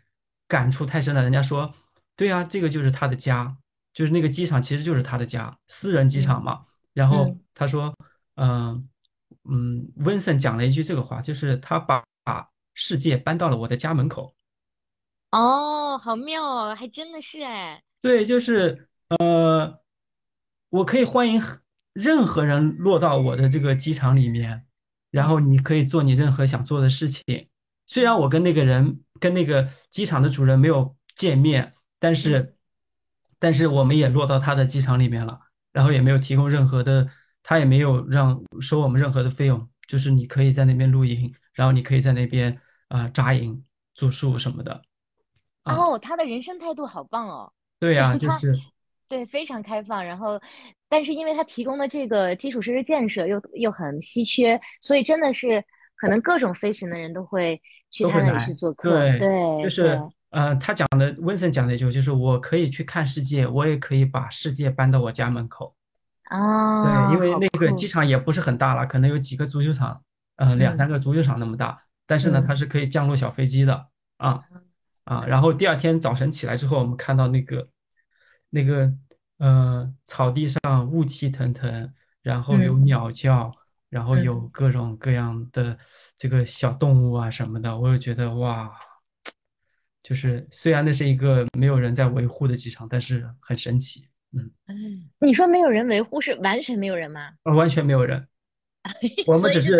[0.47, 1.23] 感触太深了。
[1.23, 1.73] 人家说，
[2.15, 3.57] 对啊，这个就是他的家，
[3.93, 6.65] 就是那个机场其实就是他的家，私人机场嘛。
[6.93, 7.95] 然后他说，
[8.35, 8.87] 嗯
[9.49, 14.35] 嗯，温森讲了一句这个话，就是他把把世界搬到了我的家门口。
[15.31, 17.81] 哦，好妙哦，还真的是哎。
[18.01, 19.79] 对，就是呃，
[20.69, 21.41] 我可以欢迎。
[21.93, 24.65] 任何人落到我的这个机场里面，
[25.13, 27.23] 然后你可以做你任何想做的事情。
[27.85, 32.55] 虽然我跟那个人、跟那个机场的主人没有见面，但是，
[33.37, 35.39] 但是我们也落到他的机场里面了，
[35.71, 37.07] 然后也没有提供任何的，
[37.43, 44.81] 他也没有让收我们任何的费用，就是你可以在那边露营，然后你可以在那边啊扎营、住宿什么的。
[45.65, 47.53] 哦，他的人生态度好棒哦。
[47.79, 48.59] 对呀，就是。
[49.09, 50.03] 对，非常开放。
[50.03, 50.41] 然后，
[50.93, 55.63] 但是因为它提供的这个基础设施建设又又很稀缺，所以真的是
[55.95, 58.91] 可能各种飞行的人都会去他那里去做客。
[58.91, 65.75] 对，对，就是呃，他讲的温森讲的就就是我可以去看世界，我也可以把世界搬到我家门口。
[66.25, 69.99] 啊，对，因为那个机场也不是很大了，可能有几个足球场，
[70.35, 71.81] 呃，两三个足球场那么大。
[72.05, 73.87] 但是呢，它是可以降落小飞机的
[74.17, 74.43] 啊
[75.05, 75.25] 啊。
[75.25, 77.67] 然后第二天早晨起来之后，我们看到那个。
[78.55, 78.93] 那个
[79.39, 83.51] 呃，草地上雾气腾腾，然后有鸟叫，
[83.89, 85.77] 然后有各种各样的
[86.17, 88.71] 这个小动物啊什么的，我就觉得哇，
[90.01, 94.07] 就是虽然那是一个没有人在维护的机场，但是很神奇。
[94.31, 97.31] 嗯嗯，你说没有人维护是完全没有人吗？
[97.43, 98.27] 啊，完全没有人。
[99.27, 99.77] 我们只是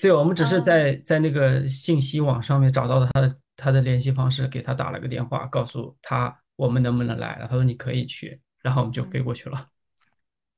[0.00, 6.38] 对，我们只是在在那个信息网上面找到了他的他的联系方式，给他打了个电话，告诉他。
[6.56, 7.46] 我们能不能来了？
[7.46, 9.68] 他说你可以去，然后我们就飞过去了。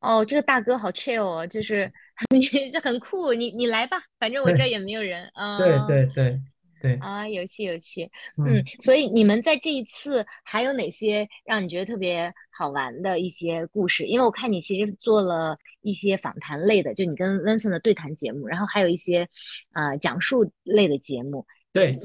[0.01, 1.93] 哦，这个大哥好 chill 哦，就是
[2.33, 2.41] 你
[2.73, 5.59] 这很酷，你你来吧，反正我这也没有人啊。
[5.59, 6.41] 对对对
[6.81, 6.97] 对。
[7.01, 14.05] 啊，有趣有趣，嗯，所以你们在这一次还有哪些让你觉得特别好玩的一些故事？
[14.07, 19.29] 因为我看你其实做了一些访谈类的，就你跟 Vincent 的对谈节目，然后还有一些
[19.75, 21.47] 呃讲述类的节目。
[21.75, 22.01] 对，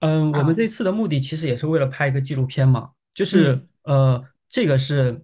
[0.00, 2.92] 嗯，我们这次的目的其实也是为了拍一个纪录片嘛。
[3.12, 5.20] 就是呃，这个是，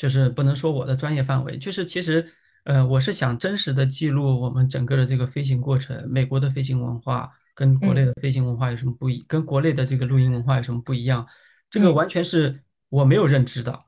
[0.00, 1.58] 就是不能说我的专业范围。
[1.58, 2.26] 就是其实，
[2.64, 6.02] 呃，我是想真实的记录我们整个的这个飞行过程。
[6.08, 9.22] 美国的飞行文化跟国内的飞行文化有什么不一？
[9.28, 11.28] 跟国内的这个录音文化有什么不一样？
[11.68, 13.78] 这个完全是我没有认知的。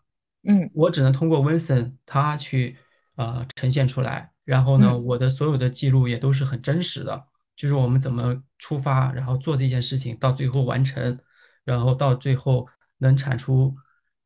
[0.46, 2.76] 嗯，我只能通过温森他去
[3.16, 4.30] 呃呈现出来。
[4.44, 7.24] 然后呢，我的所有的记录也都是很真实的。
[7.56, 11.18] 就是我们怎么出发，然后做这件事情，到最后完成，
[11.64, 12.68] 然后到最后。
[13.02, 13.74] 能产出，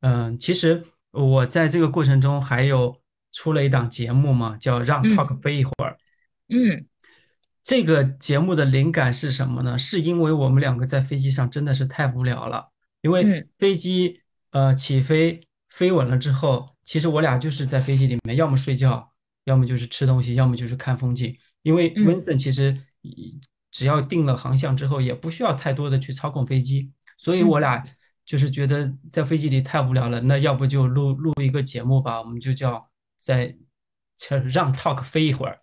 [0.01, 0.85] 嗯，其实
[1.17, 3.01] 我在这个过程中还有
[3.33, 5.93] 出了一档节目嘛，叫《让 Talk 飞一会儿》。
[6.49, 6.87] 嗯，
[7.65, 9.79] 这个节目的灵感是什么呢？
[9.79, 12.71] 是因为我们两个在飞机上真的是太无聊了，
[13.03, 19.13] 因为嗯飞机呃起飞飞稳了之后，其实我俩就是在飞机里面，要么睡觉，
[19.45, 21.37] 要么就是吃东西，要么就是看风景。
[21.63, 22.81] 因为温嗯森其实
[23.73, 27.85] 只要定了航向之后，也不需要太多的去操控飞机，所以我嗯俩
[28.27, 33.57] 就是觉得在飞机里太无聊了，那要不就录录一个节目吧，我们就叫在
[34.51, 35.59] 让 talk 飞一会儿。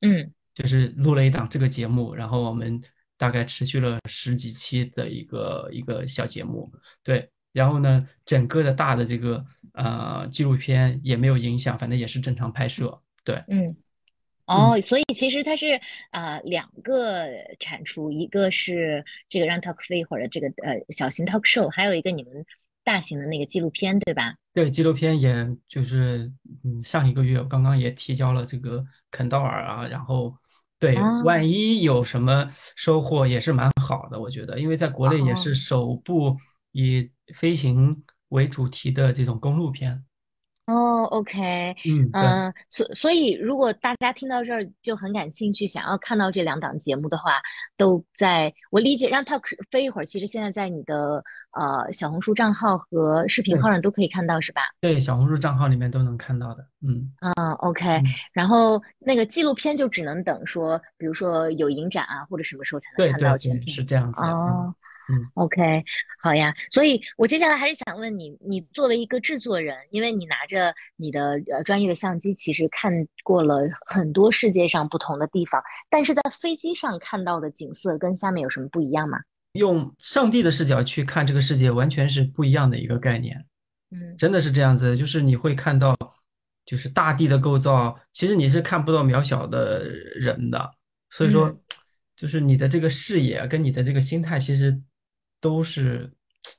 [0.00, 2.80] 嗯就是录了一档这个节目，然后我们
[3.18, 9.44] 大概持续了十几期的一个一个小节目，对，然后呢，整个的大的这个
[9.74, 13.76] 呃纪录片也没有影响，反正也是正常拍摄，对，嗯。
[14.46, 15.80] 嗯，哦，所以其实它是
[16.10, 17.26] 啊、呃两个
[17.58, 22.46] 产出，一个是这个让 Talk 飞一会儿的这个呃小型 talk show，还有一个你们
[22.84, 24.36] 大型的那个纪录片，对吧？
[24.52, 26.32] 对，纪录片也就是
[26.64, 30.34] 嗯上一个月我刚刚也提交了这个肯道尔啊，然后
[30.78, 35.34] 对，啊，万一有什么收获也是蛮好的，我觉得，因为在国内也哦。
[35.34, 36.36] 是首部
[36.72, 40.04] 以飞行为主题的这种公路片，
[40.66, 42.20] 哦，OK，嗯，对。
[42.20, 47.40] 嗯、所所以如果大家听到这儿就很感兴趣，想要看到这两档节目的话，
[47.76, 54.62] 都在我理解让 Talk 飞一会儿，其实现在在你的呃小红书账号和视频号上都可以看到，是吧？
[54.80, 56.66] 对，小红书账号里面都能看到的。
[56.82, 63.70] 嗯嗯，OK，嗯，然后那个纪录片就只能等说，比如说有影展啊，或者什么时候才能对看到全片。
[63.70, 64.26] 是这样子的。
[64.26, 64.74] 嗯哦
[65.08, 65.84] 嗯，，OK，
[66.20, 66.54] 好呀。
[66.70, 79.18] 所以我接下来还是想问你，你作为一个制作人，因为你拿着你的呃专业的相机，其实看过了很多世界上不同的地方，但是在飞机上看到的景色跟下面有什么不一样吗？
[79.52, 83.46] 用上帝的视角去看这个世界，完全是不一样的一个概念。
[83.90, 85.96] 嗯真的是这样子，就是你会看到，
[86.64, 90.72] 就是大地的构造，其实你是看不到渺小的人的。
[91.10, 91.60] 所以嗯说，
[92.16, 94.78] 就是你的这个视野跟你的这个心态，其实
[95.46, 96.12] 都是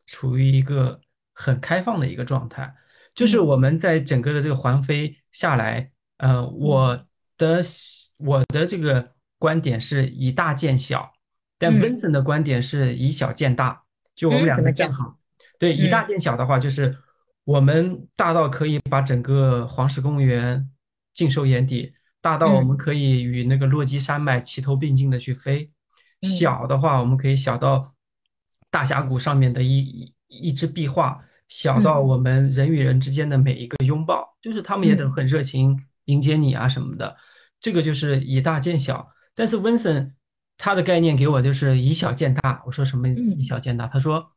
[0.06, 1.02] 处于一个
[1.34, 2.74] 很开放的一个状态。
[3.14, 7.06] 就是嗯我们在整个的这个环飞下来，呃，嗯我
[7.38, 7.62] 的
[8.20, 11.12] 我的这个观点是以大见小，
[11.58, 13.84] 但嗯 Vincent 的观点是以小见大。
[14.16, 14.64] 就我们嗯，两？
[14.64, 15.18] 个正好。
[15.60, 16.96] 对，以大见小的话，就是
[17.44, 20.70] 我们大到可以把整个黄石公园
[21.14, 25.70] 尽收眼底，大到我嗯们可以与那个落基山脉齐头并进的去飞；
[26.22, 27.96] 嗯小的话，我们可以小到
[28.70, 37.16] 大峡谷上面的一一一只壁画，小到嗯我们人与人之间的每一个拥抱，就是他们也都嗯很热情迎接你啊什么的。
[37.60, 39.10] 这个就是以大见小。
[39.36, 40.16] 但是温森
[40.58, 42.64] 他的概念给我就是以小见大。
[42.66, 43.88] 我说什么以嗯小见大？
[43.88, 44.32] 他说。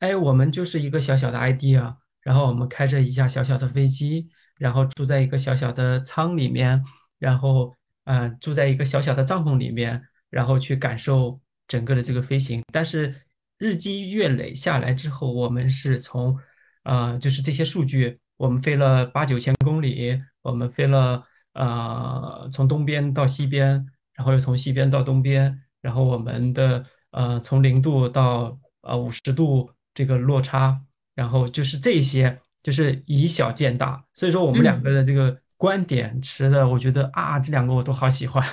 [0.00, 4.28] 哎，我们就是一个小小的 idea，然后我们开着一架小小的飞机，
[4.58, 6.84] 然后住在一个小小的舱里面，
[7.18, 7.74] 然后
[8.04, 12.62] 嗯、呃住在一个小小的帐篷里面，然后去感受整个的这个飞行。
[12.70, 13.14] 但是
[13.58, 16.38] 日积月累下来之后，我们是从
[16.82, 30.80] 呃就是这些数据，我们飞了八九千公里，我们飞了呃从东边到西边，然后又从西边到东边，然后我们的呃从零度到呃五十度这个落差，
[31.14, 34.04] 然后就是这些，就是以小见大。
[34.14, 34.82] 所以说我们两嗯。
[34.82, 38.44] 个的这个观点持的，我觉得啊，这两个我都好喜欢。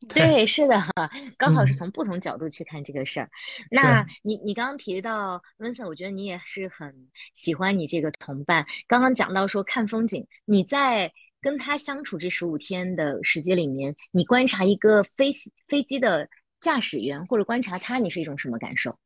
[0.08, 0.90] 对，是的哈，
[1.36, 3.30] 刚好是嗯，从不同角度去看这个事儿。
[3.70, 8.66] 对，那你你刚刚提到温森，我觉得你也是很喜欢你这个同伴。
[8.88, 16.28] 刚刚讲到说看风景，你在跟他相处这十五天的时间里面，你观察一个飞机飞机的
[16.60, 18.98] 驾驶员，或者观察他，你是一种什么感受？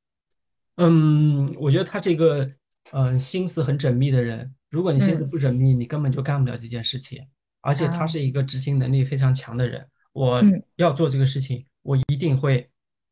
[0.76, 2.44] 嗯，我觉得他这个
[2.92, 7.26] 嗯、呃心思很缜密的人，如果你心思嗯不缜密，你根本就干不了这件事情。
[7.60, 12.70] 而且他啊是一个执行能力非常强的人，我嗯要做这个事情，我一定会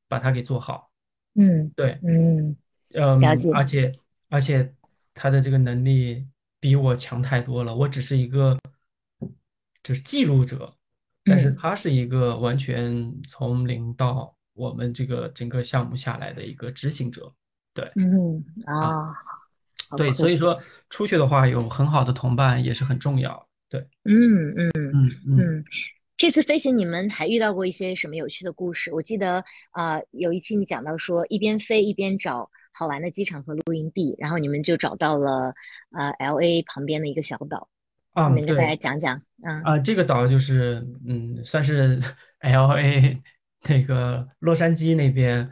[0.08, 0.90] 把它给做好。
[1.34, 1.98] 嗯对。
[2.02, 2.56] 嗯，
[2.90, 3.50] 了嗯，解。
[3.52, 3.92] 而且
[4.28, 4.74] 而且
[5.12, 6.26] 他的这个能力
[6.60, 7.74] 比我强太多了。
[7.74, 8.56] 我只是一个
[9.82, 10.72] 就是记录者，
[11.24, 17.34] 但是嗯他是一个完全从零到我们这个整个项目下来的一个执行者。
[17.74, 19.14] 对嗯啊，啊，
[19.96, 20.30] 对，所。
[20.30, 23.48] 以说出去的话有很好的同伴也是很重要。
[23.68, 24.70] 对，嗯嗯。
[24.74, 25.64] 嗯嗯。
[26.12, 28.92] 嗯，这次飞行你们还遇到过一些什么有趣的故事？
[28.92, 35.54] 我记得啊、呃有一期你讲到说一边飞一边找好玩的机场和露营地，然后你们就找到了
[35.90, 37.68] 呃 LA 旁边的一个小岛，
[38.14, 39.22] 你啊，们跟大家讲讲。
[39.44, 41.98] 嗯啊，这个岛就是嗯，算是
[42.40, 43.20] LA
[43.68, 45.50] 那个洛杉矶那边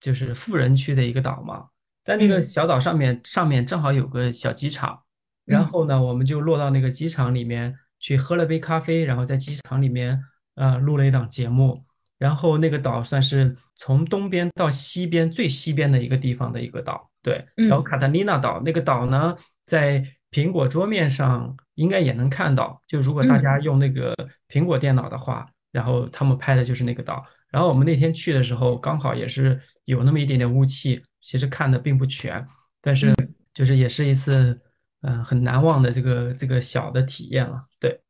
[0.00, 1.68] 就是富人区的一个岛嘛。
[2.04, 5.02] 在那个嗯小岛上面，上面正好有个小机场，
[5.44, 10.22] 然嗯后呢，我们就落到那个机场里面去喝了杯咖啡，然后在机场里面
[10.56, 11.82] 呃录了一档节目。
[12.18, 17.44] 然后那个岛算是从东边到西边最西边的一个地方的一个岛，对。
[17.56, 24.14] 然后嗯卡塔利娜岛那个岛呢，在苹果桌面上应该也能看到，就如果大嗯家用那个
[24.48, 27.24] 苹果电脑的话，然后他们拍的就是那个岛。
[27.50, 32.46] 然后我们那天去的时候，刚好也是有那么一点点雾气，其实看的并不全，
[32.80, 34.58] 但是嗯就是也是一次
[35.02, 38.00] 嗯、呃很难忘的这个这个小的体验了，对。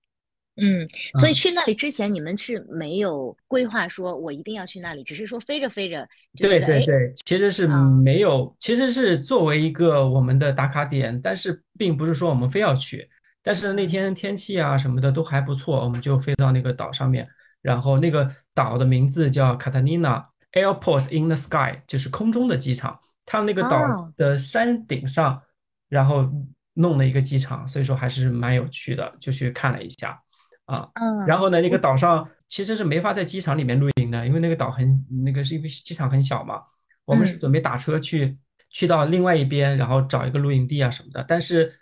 [0.57, 0.87] 嗯，
[1.19, 1.35] 所以嗯。
[1.35, 13.09] 去那里之前，你们是没有规划说我一定要去那里，只是说飞着飞着对对对，其实是啊没有，其实是作为一个我们的打卡点，但是并不是说我们非要去。
[13.43, 17.27] 但是那天天气啊什么的都还不错，我们就飞到那个岛上面，
[17.63, 23.01] 然后那个岛的名字叫 Catalina Airport in the Sky，就是空中的机场。
[23.25, 25.41] 它那个岛啊的山顶上，
[25.89, 26.31] 然后
[26.75, 30.19] 弄了一个机场，所以说还是蛮有趣的，就去看了一下
[30.67, 30.89] 啊。
[30.95, 36.63] 嗯，然后呢，那个岛上其实是没法在机场里面露营的，因为那个岛很，那个是因为机场很小嘛。
[37.05, 38.39] 我们是嗯准备打车去
[38.71, 41.25] 去到另外一边，然后找一个露营地啊什么的。
[41.27, 41.73] 但是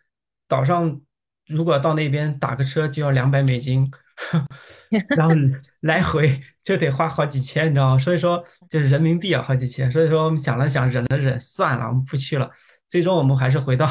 [0.49, 1.01] 岛上
[1.47, 3.91] 如果到那边打个车就要两百美金，
[5.17, 5.35] 然后
[5.83, 7.99] 来回就得花好几千，你知道吗？
[7.99, 9.93] 所以说就是人民币啊好几千。
[9.93, 12.51] 所以说我们想了想，忍了忍，算了，我们不去了。
[12.89, 13.87] 最终我们还是回到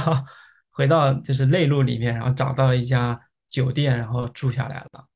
[0.80, 3.19] 回到就是内陆里面，然后找到了一家
[3.49, 5.07] 酒店，然后住下来了。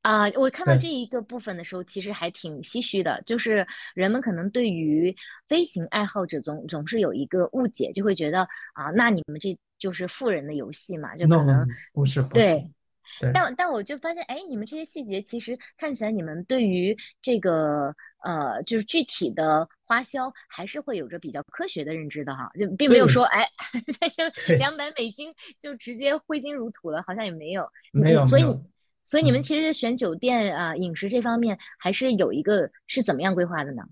[0.00, 5.14] 啊，我看到，这一个部分的时候，其实还挺唏嘘的，就是人们可能对于
[5.46, 12.72] 飞行爱好者总总是有一个误解，就会觉得啊，那你们这就是富人的游戏嘛，就可能 no，不是不是，对。
[13.20, 13.30] 对。
[13.32, 23.48] 但但我就发现，哎，你们这些细节其实看起来，你们对于这个呃，就是具体的花销还是会有着比较科学的认知的哈，就并没有说，哎，
[24.00, 27.68] 这就对，两百美金就直接挥金如土了，好像也没有。
[27.92, 28.42] 没有所以
[29.04, 33.82] 所以你们嗯，其实选酒店啊、饮食这方面还是有一个是怎么样规划的呢？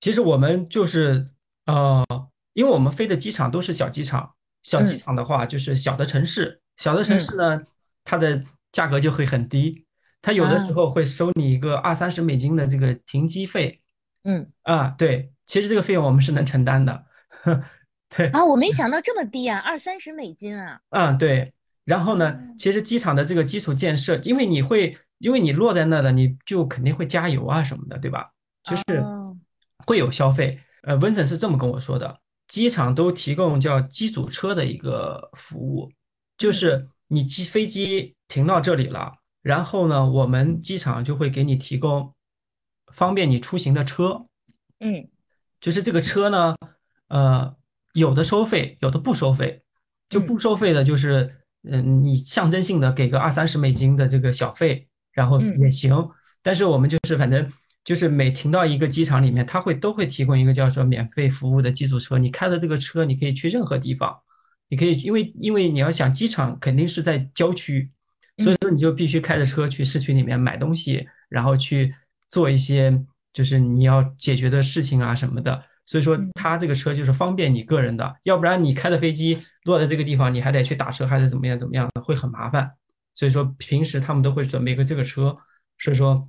[0.00, 1.30] 其实我们就是
[1.66, 2.04] 呃，
[2.52, 7.62] 因为我们飞的机场都是小机场，小机嗯场的话就是小的城市，小的城嗯市呢，
[8.06, 8.42] 它的
[8.72, 9.84] 价格就会很低，
[10.22, 13.82] 它有的时啊候会收你一个二三十美金的这个停机费
[14.24, 17.04] 嗯啊，对，其实这个费用我们是能承担的，
[18.16, 20.80] 对，啊，我没想到这么低啊，二三十美金啊！
[20.90, 21.52] 嗯，对。
[21.84, 28.32] 然后呢，哦其实机场的这个基础建设，因为你会，因为你落在那了，你就肯定会加油啊什么的，对吧？
[28.64, 28.82] 就是，
[29.86, 30.58] 会有消费。
[30.82, 35.88] 呃，Vincent 是这么跟我说的，机场都提供叫机组车的一个服务，
[36.36, 42.12] 就嗯是你机飞机停到这里了，然后呢，我们机场就会给你提供
[42.92, 44.26] 方便你出行的车，
[44.80, 45.08] 嗯
[45.60, 46.56] 就是这个车呢，
[47.08, 47.56] 呃，
[47.94, 49.62] 有的收费，有的不收费。
[50.08, 51.38] 就嗯不收费的，就是
[51.68, 56.08] 嗯，你象征性的给个二三十美金的这个小费，然后嗯也行。
[56.42, 57.52] 但是我们就是反正
[57.82, 62.18] 就是每停到一个机场里面，他会都会提供一个叫做免费服务的机组车。
[62.18, 64.16] 你开的这个车，你可以去任何地方，
[64.68, 67.90] 你可以因为因为你要想机场肯定是在郊区，
[68.38, 71.94] 所以嗯说你就必须开着车去市区里面买东西，然后去
[72.28, 75.62] 做一些就是你要解决的事情啊什么的。
[75.86, 82.72] 所以说嗯它这个车就是方便你个人的，要不然你开的飞机落在这个地方，你还得去打车，还得怎么样怎么样的，会很麻烦。
[83.14, 85.36] 所以说平时他们都会准备一个这个车，
[85.78, 86.28] 所以说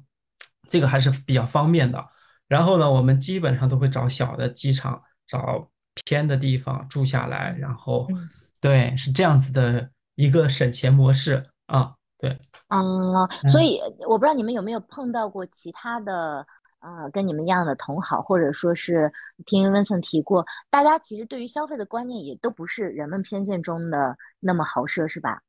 [0.70, 2.06] 这个还是比较方便的。
[2.48, 5.70] 然后呢，我们基本上都会找小的机场，找
[6.06, 8.30] 偏的地方住下来，然后嗯。
[8.60, 11.94] 对，是这样子的一个省钱模式啊。
[12.18, 12.40] 对，
[12.70, 13.14] 嗯，
[13.48, 13.66] 所嗯。
[13.66, 16.46] 以我不知道你们有没有碰到过其他的，
[16.80, 19.14] 呃，跟你们一样的同好，或者说是
[19.46, 25.44] 听温森提过，大家其实对于消费的观念也都不是人们偏见中的那么豪奢，是吧？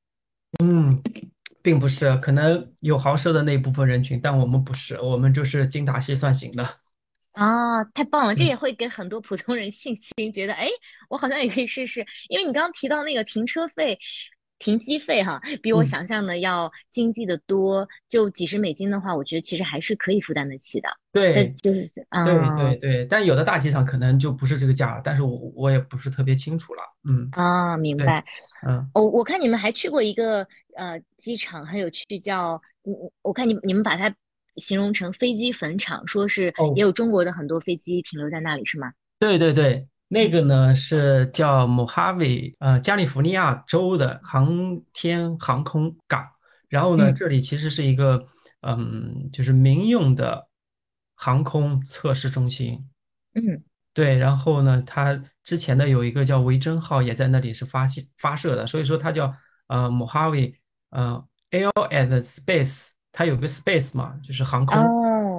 [0.62, 1.03] 嗯，
[1.62, 6.68] 并不是，可能有豪奢的那一部分人群，但我们不是，我们就是精打细算型的。
[7.39, 8.34] 啊，太棒了！
[8.34, 10.68] 这嗯也会给很多普通人信心，觉得哎，
[11.09, 12.05] 我好像也可以试试。
[12.28, 13.97] 因为你刚刚提到那个停车费、
[14.59, 17.86] 停机费，哈，比我嗯，想象的要经济的多。
[18.09, 20.89] 就几十美金的话，我觉得其实还是可以负担得起的。
[21.12, 22.24] 这对就是对啊。
[22.24, 26.82] 对对，但有的大机场可能就不是这个价了，但是我我也不是特别清楚了。
[27.09, 28.24] 嗯，啊，明对，白。
[28.66, 30.45] 嗯，哦，我看你们还去过一个
[30.76, 34.12] 呃机场，很有趣，叫嗯，我看你你们把它
[34.59, 38.92] 形容成飞机坟场，说是也哦，有中国的很多飞机停留在那里，是吗？
[39.18, 46.26] 对对对，那个呢是叫莫哈维，呃，加利福尼亚州的航天航空港。
[46.68, 48.26] 然后呢，嗯这里其实是一个，
[48.61, 50.48] 嗯，就是民用的
[51.14, 52.86] 航空测试中心。
[53.34, 53.62] 嗯
[53.94, 59.34] 对，然后呢，它之前的有一个叫维珍号也在那里是发现发射的，所以说它叫
[59.66, 60.54] 呃 Mojave
[60.90, 64.76] 呃 Air and Space 它有个 space 嘛，就是航空，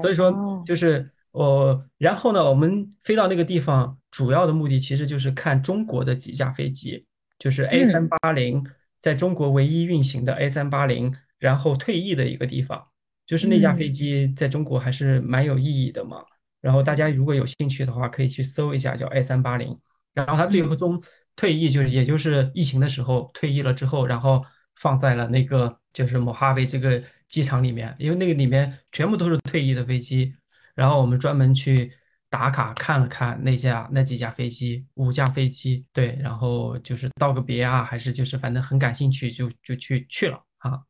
[0.02, 7.06] 所以说就是我，然后呢，我们飞到那个地方，主要的目的其实就是看中国的几架飞机，
[7.38, 8.10] 就是 A 三嗯。
[8.10, 8.66] 八零，
[9.00, 12.88] 在中国唯一运行的 A 三八零，然后退役的一个地方，
[13.26, 13.94] 就是那架飞嗯。
[13.94, 16.24] 机在中国还是蛮有意义的嘛。
[16.62, 19.80] 然后大家如果有兴趣的话，可以去搜一下，叫 A 三八零。
[20.14, 21.02] 然后它最终
[21.36, 24.44] 退役，就是也就是疫情的时候退役了之后，然后
[24.76, 30.36] 放在了那个就是莫哈维这个机场里面，因为那个里面全部都是退役的飞机。
[30.76, 31.92] 然后我们专门去
[32.30, 40.82] 打卡看了看那架那几架飞机，五架飞机，对，然后就是道个别啊，还是就是反正很感兴趣，就就去去了啊。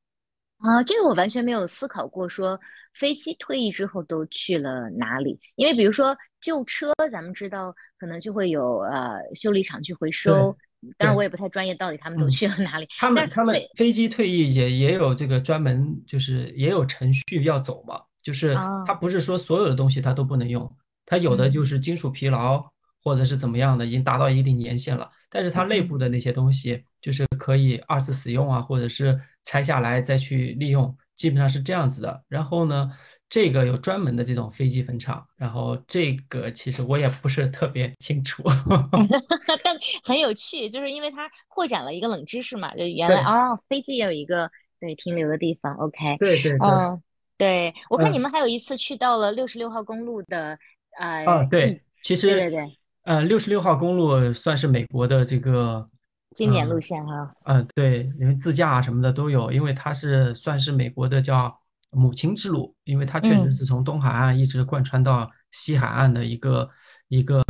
[0.59, 2.59] 啊，这个我完全没有思考过，说
[2.93, 5.39] 飞机退役之后都去了哪里？
[5.55, 10.55] 因为比如说旧车，咱们知道可能就会有呃修理厂去回收，
[10.97, 12.31] 当然，我也不太专业，到底他们都嗯。
[12.31, 12.87] 去了哪里？
[12.97, 20.71] 他们他们飞飞机退役也也有这个专门，就是也有程序要走嘛，就是它啊，不是说所有的东西它都不能用，
[21.05, 22.63] 它有的嗯就是金属疲劳
[23.03, 32.23] 或者是怎么样的，已经达到一定年限了，但是它内部嗯的那些东西就是可以二次使用啊，或者是拆下来再去利用，基本上是这样子的。
[32.27, 32.91] 然后呢，
[33.29, 38.41] 这个有专门的这种飞机坟场，然后这个其实我也不是特别清楚。
[39.63, 44.49] 但很有趣，就是因为它扩展了一个冷知识嘛，就原来对啊，飞机也有一个
[44.79, 45.75] 对停留的地方。
[45.75, 47.01] OK，对对对，嗯，
[47.37, 48.21] 对，我看你嗯。
[48.21, 50.57] 们还有一次去到了六十六号公路的
[50.97, 55.87] 啊，呃一，对，其实，对对对，呃，六十六号公路算是美国的这个，
[56.35, 57.33] 经典路嗯、线哈。
[57.45, 61.58] 嗯、对，因为自驾啊什么的都有，因为它是算是美国的叫
[61.91, 66.69] 母亲之路，因为它确实嗯是从东海岸一直贯穿到西海岸的一个
[67.07, 67.43] 一个，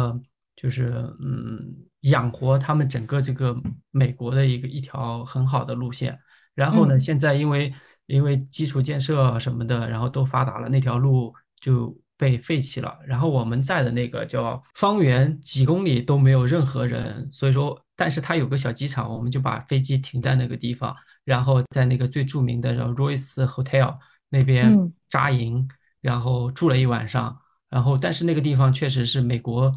[0.56, 1.60] 就是嗯，
[2.02, 3.56] 养活他们整个这个
[3.92, 6.18] 美国的一个一条很好的路线。
[6.56, 7.74] 然后呢，嗯现在因为
[8.08, 12.98] 因为基础建设什么的，然后都发达了，那条路就被废弃了。
[13.06, 23.98] 然后我们在的那个叫方圆几公里都没有任何人，所以说，但是它有个小机场，我们就把飞机停在那个地方，然后在那个最著名的叫 Royce Hotel
[24.30, 25.68] 那边嗯扎营，
[26.02, 27.38] 然后住了一晚上。
[27.70, 29.72] 然后，但是那个地方确实是美国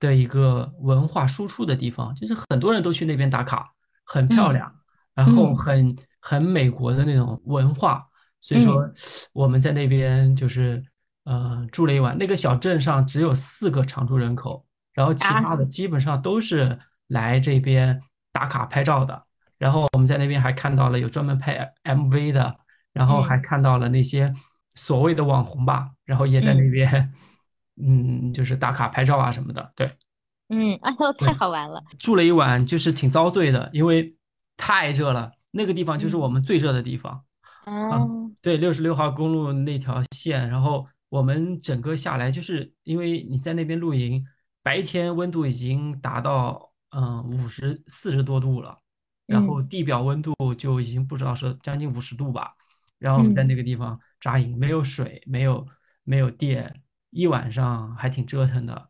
[0.00, 3.70] 的一个文化输出的地方，就是很多人都去那边打卡，
[4.04, 4.74] 很漂嗯亮。
[5.14, 8.04] 然后嗯很很美国的那种文化，
[8.40, 8.90] 所以嗯说
[9.32, 10.82] 我们在那边就是
[11.24, 12.16] 呃住了一晚。
[12.16, 16.78] 那个小镇上只有四个常住人口，然后其他啊的基本上都是
[17.08, 18.00] 来这边
[18.32, 19.22] 打卡拍照的。
[19.58, 22.56] 然后我们在那边还看到了有专门拍 MV 的，
[22.94, 24.32] 然后还嗯看到了那些
[24.74, 27.12] 所谓的网红吧，然后也在那嗯边
[27.76, 29.72] 嗯就是打卡拍照啊什么的。
[29.76, 29.90] 对。
[30.48, 31.82] 嗯，哎呦，太，好玩了。
[31.98, 34.14] 住了一晚，就是挺遭罪的，因为
[34.56, 37.24] 太热了，那个地方就是我嗯们最热的地方
[37.64, 37.98] 啊。
[37.98, 44.22] 哦对，六十六号公路那条线，然后我们整个下来，就是因为你在那边露营，
[44.62, 48.78] 白天温度已经达到嗯五十四十多度了，
[49.26, 52.52] 然后嗯地表温度就已经不知道是将近五十度吧。
[53.04, 55.68] 然后我们在那嗯个地方扎营，没有水，没有
[56.04, 56.80] 没有电，
[57.10, 58.88] 一晚上还挺折腾的。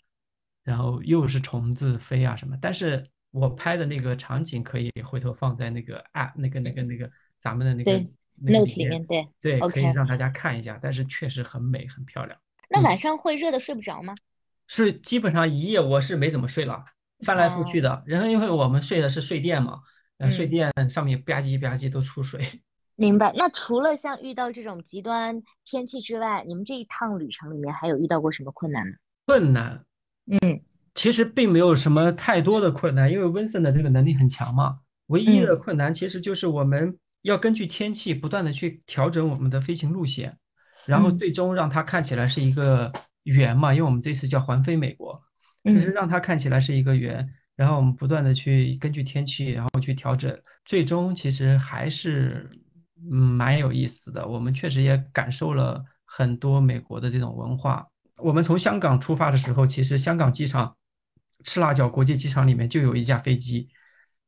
[0.62, 7.10] 然后又是虫子飞啊什么，但是我拍的那个场景可以回头放在那个 app 那个那个那个
[7.40, 9.82] 咱们的那个对那个里面，对对，可以。
[9.82, 14.14] 让大家看一下，但是确实很美很漂亮，嗯，那晚上会热的睡不着吗？
[14.68, 16.84] 是基本上一夜我是没怎么睡了，
[17.26, 19.80] 翻来覆去哦，的，然后因为我们睡的是睡垫嘛，
[20.18, 20.50] 呃，睡嗯。
[20.50, 22.40] 垫上面吧唧吧唧都出水，
[22.96, 23.32] 明白。
[23.36, 28.92] 那除了像遇到这种极端天气之外，你们这一趟旅程里面还有遇到过什么困难吗？
[29.26, 29.84] 困难。
[30.26, 30.60] 嗯
[30.94, 34.78] 其实并没有什么太多的困难，因为温森的这个能力很强嘛。
[35.08, 40.38] 唯一的嗯困难其实就是我们要根据天气不断的去调整我们的飞行路线，
[40.86, 42.92] 然后嗯最终让它看起来是一个
[43.24, 45.20] 圆嘛，因为我们这次叫环飞美国，
[45.64, 50.32] 就是嗯让它看起来是一个圆，然后我们不断的去根据天气，然后去调整，
[50.64, 52.48] 最终其实还是
[53.10, 54.26] 嗯蛮有意思的。
[54.26, 57.86] 我们确实也感受了很多美国的这种文化。
[58.18, 60.76] 我们从香港出发的时候，其实香港机场
[61.44, 63.68] 赤辣角国际机场里面就有一架飞机，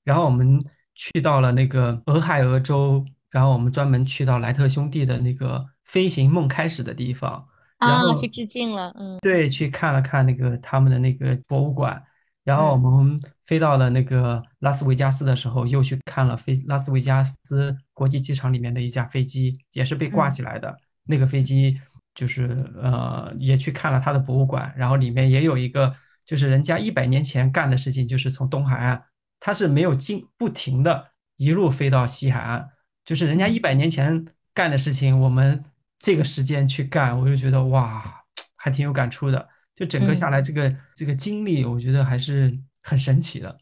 [0.05, 0.61] 然后我们
[0.95, 7.47] 去到了那个俄亥俄州，然后我们专门去到莱特兄弟的那个飞行梦开始的地方，
[7.79, 8.93] 然啊，去后致敬了。
[8.99, 12.03] 嗯对去看了看那个他们的那个博物馆，
[12.45, 20.77] 然后我嗯们飞到了那个拉斯维加斯的时候，又去看了飞拉斯维加斯国际机场里面的一架飞机，也是被挂嗯起来的。
[21.05, 21.81] 那个飞机
[22.15, 22.49] 就是
[22.83, 25.95] 呃，也去看了它的博物馆，然后里面也有一个，
[26.25, 29.05] 就是人家一百年前干的事情，就是从东海岸，
[29.39, 32.69] 它是没有进不停的一路飞到西海岸，
[33.05, 35.65] 就是人家一嗯百年前干的事情，我们
[35.99, 38.25] 这个时间去干，我就觉得哇，
[38.57, 39.49] 还挺有感触的。
[39.77, 43.59] 就整个下嗯来，这个这个经历，我觉得还是很神奇的。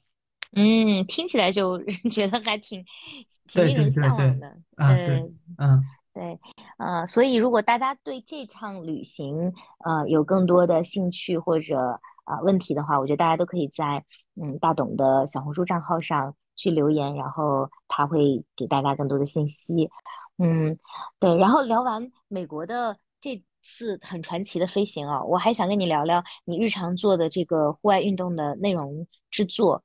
[0.52, 2.84] 嗯，听起来就 觉得还挺
[3.46, 4.60] 挺令人向往的。
[4.76, 6.40] 啊对，嗯对，
[6.78, 9.52] 呃，所以如果大家对这趟旅行
[9.84, 14.04] 呃有更多的兴趣或者啊、呃问题的话，我觉得大家都可以在
[14.40, 19.90] 嗯大董的小红书账号上去留言，然后他会给大家更多的信息。
[20.38, 20.78] 嗯，
[21.20, 23.00] 对，然后聊完美国的这
[23.64, 29.82] 次很传奇的飞行啊，我还想跟你聊聊你日常做的这个户外运动的内容制作。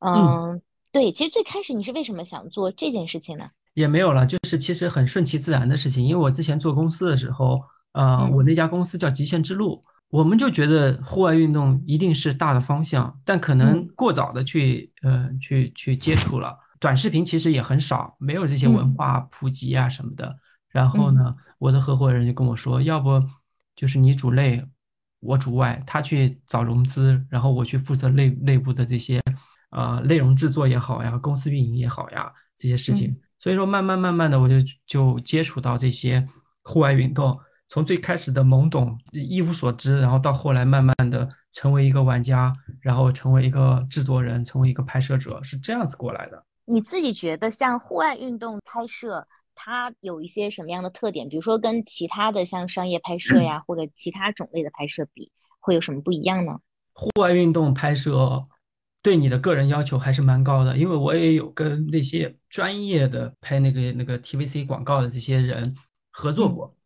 [0.00, 0.14] 嗯。
[0.14, 0.62] 嗯，
[0.92, 3.44] 对，其实最开始你是为什么想做这件事情呢？
[3.74, 6.04] 也没有了，就是其实很顺其自然的事情。
[6.04, 7.60] 因为我之前做公司的时候，
[7.92, 16.58] 呃，我嗯那家公司叫极限之路，我们就觉得户外运动一定是大的方向，但可能嗯过早的去呃去去接触了。
[16.80, 20.34] 短视频其实也很少，没有这些文嗯化普及啊什么的。
[20.70, 23.22] 然后嗯呢，我的合伙人就跟我说，要不
[23.76, 24.64] 就是你主内，
[25.20, 29.20] 我主外，他去找融资，然后我去负责内内部的这些
[29.70, 33.10] 呃内容制作也好呀，公司运营也好呀这些事情。
[33.10, 34.56] 嗯所以说，慢慢慢慢的，我就
[34.86, 36.28] 就接触到这些
[36.62, 42.52] 户外运动，从最开始的懵懂一无所知，然后到后来慢慢的成为一个玩家，
[42.82, 46.44] 然后成为一个制作人，成为一个拍摄者，是这样子过来的。
[46.66, 49.26] 你自己觉得像户外运动拍摄，
[49.62, 51.28] 它有一些什么样的特点？
[51.28, 56.58] 比如说跟其他的像商业拍摄呀，或者其他种类的拍摄比，会有什么不一样呢？
[56.94, 58.46] 户外运动拍摄
[59.02, 65.76] 对你的个人要求还是蛮高的，因为我也有跟那些专业的拍那个那个 TVC 广告的这些人
[66.10, 66.76] 合作嗯过，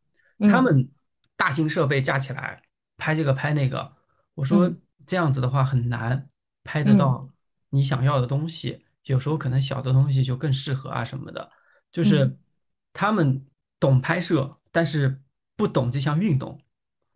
[0.51, 0.91] 他嗯们
[1.37, 2.61] 大型设备架起来
[2.97, 3.93] 拍这个拍那个，
[4.35, 4.81] 我说嗯。
[5.07, 6.29] 这样子的话很难
[6.65, 6.99] 拍得嗯。
[6.99, 7.29] 到
[7.69, 11.51] 你想要的东西，有时候可能小的东西就更适合啊什么的，
[11.93, 12.05] 就嗯。
[12.05, 12.39] 是
[12.95, 13.45] 他们
[13.79, 15.21] 懂拍摄，但是
[15.55, 16.59] 不懂这项运动。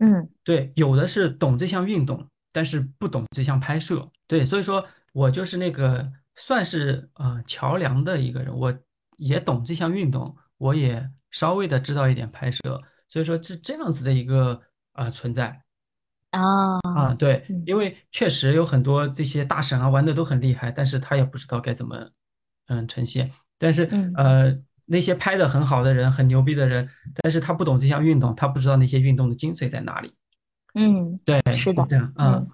[0.01, 4.11] 嗯对，有的是懂这项运动，但是不懂这项拍摄。
[4.27, 8.79] 对，所以说我就是那个算是呃桥梁的一个人，我
[9.17, 12.61] 也懂这项运动，我也稍微的知道一点拍摄，
[13.09, 14.61] 所以说是这样子的一个
[14.93, 15.63] 呃存在
[16.31, 17.15] 啊啊。
[17.15, 22.11] 对，嗯因为确实有很多这些大神啊玩的都很厉害，但是他也不知道该怎么
[22.67, 23.33] 嗯呈现。
[23.59, 24.59] 但是嗯呃
[24.89, 26.89] 那些拍的很好的人，很牛逼的人，
[27.23, 30.13] 但是他不懂这项运动，他不知道那些运动的精髓在哪里。
[30.75, 32.33] 嗯，对，是的，这样，嗯。
[32.35, 32.49] 嗯，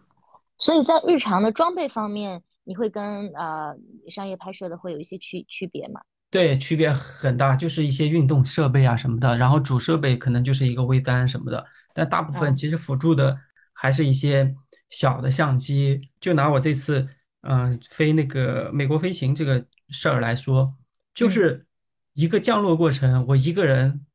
[0.58, 3.74] 所以在日常的装备方面，你会跟呃
[4.08, 6.00] 商业拍摄的会有一些区区别吗？
[6.30, 13.38] 对，区别很大，就是一些运动设备啊什么的，然后主设备可能就是一个微单什么的，但大部分啊其实辅助的
[13.72, 14.52] 还是一些
[14.90, 16.10] 小的相机。
[16.20, 17.06] 就拿我这次
[17.42, 20.74] 嗯、呃飞那个美国飞行这个事儿来说，
[21.14, 21.66] 就嗯是
[22.14, 24.06] 一个降落过程，我一个人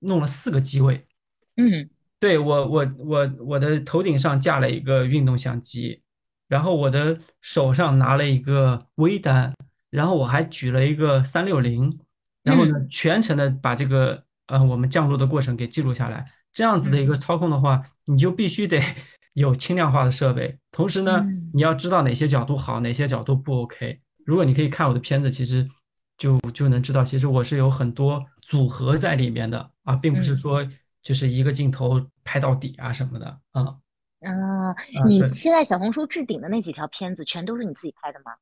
[0.00, 1.06] 弄了四个机位。
[1.56, 6.00] 嗯对，我我我我的头顶上架了一个运动相机，
[6.48, 9.52] 然后我的手上拿了一个微单，
[9.90, 11.98] 然后我还举了一个三六零，
[12.44, 16.30] 然后呢嗯全程的把这个呃我们降落的过程给记录下来。
[16.52, 18.80] 这样子的一个嗯操控的话，你就必须得
[19.34, 24.00] 有轻量化的设备，同时呢，嗯你要知道哪些角度好，哪些角度不 OK。
[24.24, 25.68] 如果你可以看我的片子，其实
[26.16, 30.68] 就就能知道，其实我是有很多组合在里面的啊，并不是嗯说
[31.02, 33.78] 就是一个镜头拍到底啊什么的啊
[34.20, 38.32] 啊，你现在小红书置顶的那几条片子，全都是你自己拍的吗？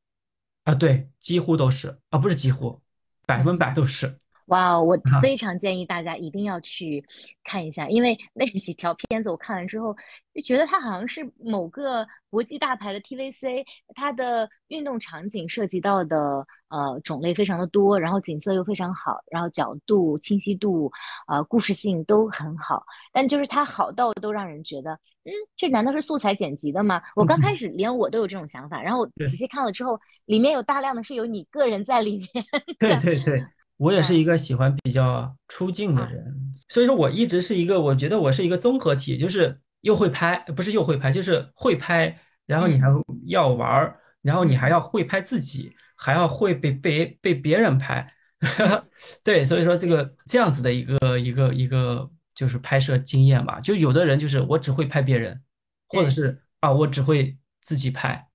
[0.65, 2.81] 啊对，几乎都是啊，不是几乎，
[3.25, 3.59] 百分嗯。
[3.59, 7.05] 百都是哇哦，我啊，非常建议大家一定要去
[7.45, 9.95] 看一下，因为那几条片子我看完之后，
[10.35, 13.65] 就觉得它好像是某个国际大牌的 TVC，
[13.95, 20.91] 它的运动场景涉及到的呃种类非常的多，然后景色又非常好，然后角度、清晰度、
[21.29, 24.93] 呃故事性都很好，但就是它好到都让人觉得，
[25.25, 27.03] 嗯，这难道是素材剪辑的吗？
[27.15, 32.45] 我刚开始连我都有这种想法，然后我仔细看了之后，里面有大量的是有你个人在里面
[32.79, 33.45] 对，对对，
[33.81, 36.11] 我也是嗯一个喜欢比较出镜的啊。
[36.11, 36.37] 人，
[36.69, 42.15] 所以说我一直是一个，我觉得我是一个综合体，就是又会拍，不是又会拍，就是会拍，
[42.45, 44.73] 然后你还嗯要玩儿，然后你还嗯。
[44.73, 48.13] 要会拍自己，还要会被被被别人拍，
[48.59, 48.85] 嗯
[49.25, 55.41] 对，所以说这个这样子的一个一个一个就是拍摄经验吧，就有的人就是我只会拍别人，
[55.89, 58.29] 或者，是啊我只会自己拍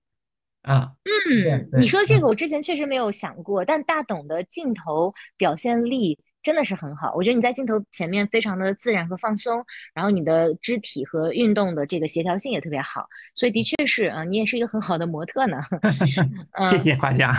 [0.65, 1.13] 啊，对
[1.51, 2.29] 嗯，你对，说这个嗯。
[2.29, 7.11] 我之前确实没有想过，但大董的镜头表现力真的是很好。
[7.15, 9.65] 我觉得你在镜头前面非常的自然和放松，
[9.95, 15.59] 然后你的肢体和运动的这个协调性也特别好，所以的确是啊，你也是一个很好的模特呢。
[16.69, 17.33] 谢谢夸奖。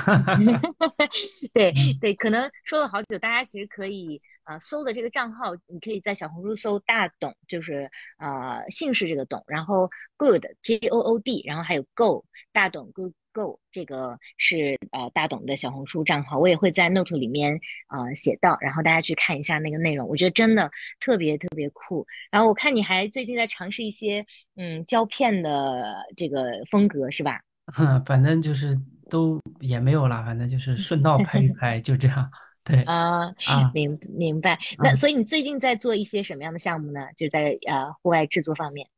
[1.55, 7.89] 对对，可能说了好久，大家其实可以啊搜的这个账号，你可以在小红书搜大董，就是
[8.19, 13.13] 呃姓氏这个董，然后 good G O O D，然后还有 go 大董 good。
[13.37, 20.71] Go 这个是呃大董的小红书账号，我也会在 Note 里面呃写到，然后大家去看一下那个内容，我觉得真的
[21.01, 22.07] 特别特别酷。
[22.31, 24.25] 然后我看你还最近在尝试一些
[24.57, 27.43] 嗯胶片的这个风格是吧？
[27.79, 28.81] 嗯 反正就是
[29.11, 32.31] 都也没有啦，反正就是顺道拍一 拍，就这样。
[32.65, 34.59] 对啊啊，明明白。
[34.79, 37.01] 那所以你最近在做一些什么样的项目呢？
[37.15, 38.89] 就在呃户外制作方面。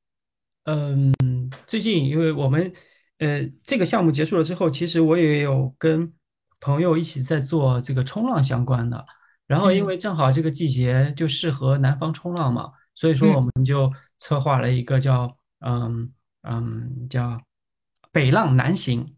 [0.64, 1.12] 嗯，
[1.66, 2.72] 最近因为我们。
[3.18, 6.12] 呃，这个项目结束了之后，其实我也有跟
[6.60, 9.04] 朋友一起在做这个冲浪相关的。
[9.46, 16.12] 然后，因为正好这个季节就适合南方冲浪嘛，所以说我们就策划了一个叫嗯
[16.42, 17.40] 嗯叫
[18.12, 19.16] 北浪南行，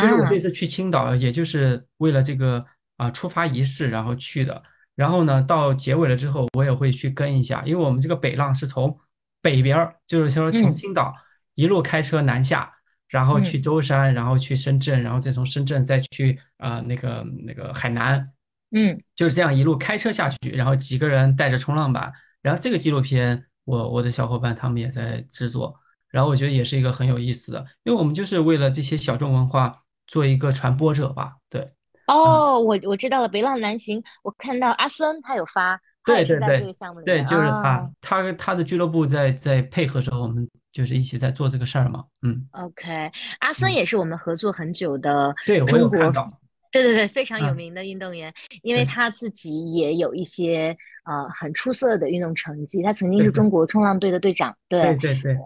[0.00, 2.64] 就是我这次去青岛，也就是为了这个
[2.96, 4.62] 啊出发仪式然后去的。
[4.96, 8.98] 然后呢，到结尾了之后，我也会去跟一下，因为我们这个北浪是从
[9.40, 11.14] 北边儿，就是说从青岛
[11.54, 12.74] 一路开车南下。
[13.08, 18.30] 然后去舟山，然后去深圳，然后再从深圳再去啊那个那个海南，
[18.70, 25.74] 嗯，就是这样一路开车下去，然后几个人带着冲浪板，然后这个纪录片我我的小伙伴他们也在制作，
[26.10, 29.74] 然后我觉得也是一个很有意思的，因为我们就是为了这些小众文化
[30.06, 31.72] 做一个传播者吧，对。
[32.06, 35.78] 哦，我我知道了，北浪南行，我看到阿森他有发。
[36.08, 42.04] 对对对，对，就是他，他他的俱乐部在在配合着我们，就是一起在做这个事儿嘛。
[42.22, 46.40] 嗯，OK，阿森也是我们合作很久的，对我有看到，
[46.72, 48.32] 对对对，非常有名的运动员，
[48.62, 54.96] 因为他自己也有一些呃很出色的运动成绩，他曾经是中国冲浪队的队长，对。
[54.96, 55.20] 对对。
[55.22, 55.36] 对，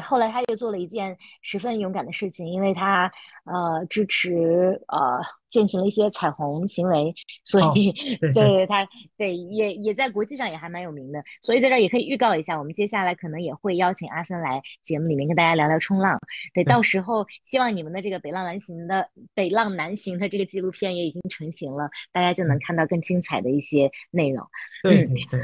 [0.00, 3.12] 后来他又做了一件十分勇敢的事情，因为他
[3.44, 5.20] 呃支持呃
[5.50, 7.14] 践行了一些彩虹行为，
[7.44, 7.92] 所以
[8.34, 16.18] 对他对也也在国际上也还蛮有名的，所以在这也可以预告一下，我们接下来可能也会邀请阿森来节目里面跟大家聊聊冲浪。
[16.54, 24.46] 对，到时候希望你们的这个北浪南行的北浪南行的这个纪录片也已经成型了，大家就能看到更精彩的一些内容。
[24.82, 25.40] 对对对。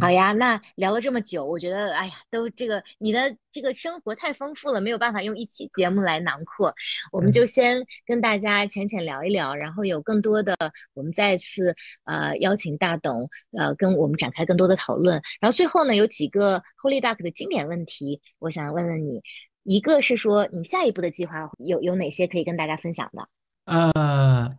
[0.00, 6.74] 好呀，那聊了这么久，我觉得，哎呀，都这个你的这个生活太丰富了，没有办法用一期节目来囊括。
[7.12, 10.56] 我们就先跟大家浅浅聊一聊，然后有更多的，
[10.94, 11.74] 我们再次
[12.04, 15.20] 呃邀请大董呃跟我们展开更多的讨论。
[15.40, 19.22] 然后最后呢，有几个 Holy Duck 的经典问题，我想问问你，
[19.64, 23.28] 一个是说你下一步的计划有有哪些可以跟大家分享的？
[23.64, 24.56] 呃，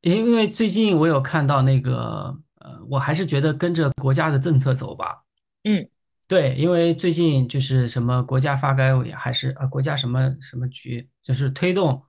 [0.00, 2.38] 因为最近我有看到那个。
[2.64, 5.24] 呃，我还是觉得跟着国家的政策走吧。
[5.64, 5.88] 嗯，
[6.28, 12.02] 对，因为最近就是什么国家发改委还是啊国家什么什么局，就是推动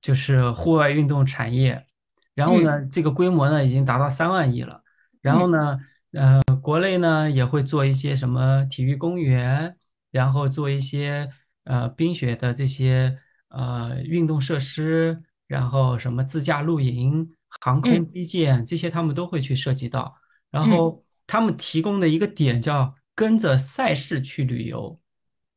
[0.00, 1.86] 就是户外运动产业，
[2.34, 4.82] 然后呢，这个规模呢已经达到三万亿了。
[5.20, 5.78] 然后呢，
[6.12, 9.76] 呃，国内呢也会做一些什么体育公园，
[10.10, 11.30] 然后做一些
[11.64, 13.18] 呃冰雪的这些
[13.48, 17.34] 呃运动设施，然后什么自驾露营。
[17.60, 20.16] 航空基建这些他们都会去涉及到，
[20.50, 24.98] 然后他们提供的一个点叫跟着赛事去旅游，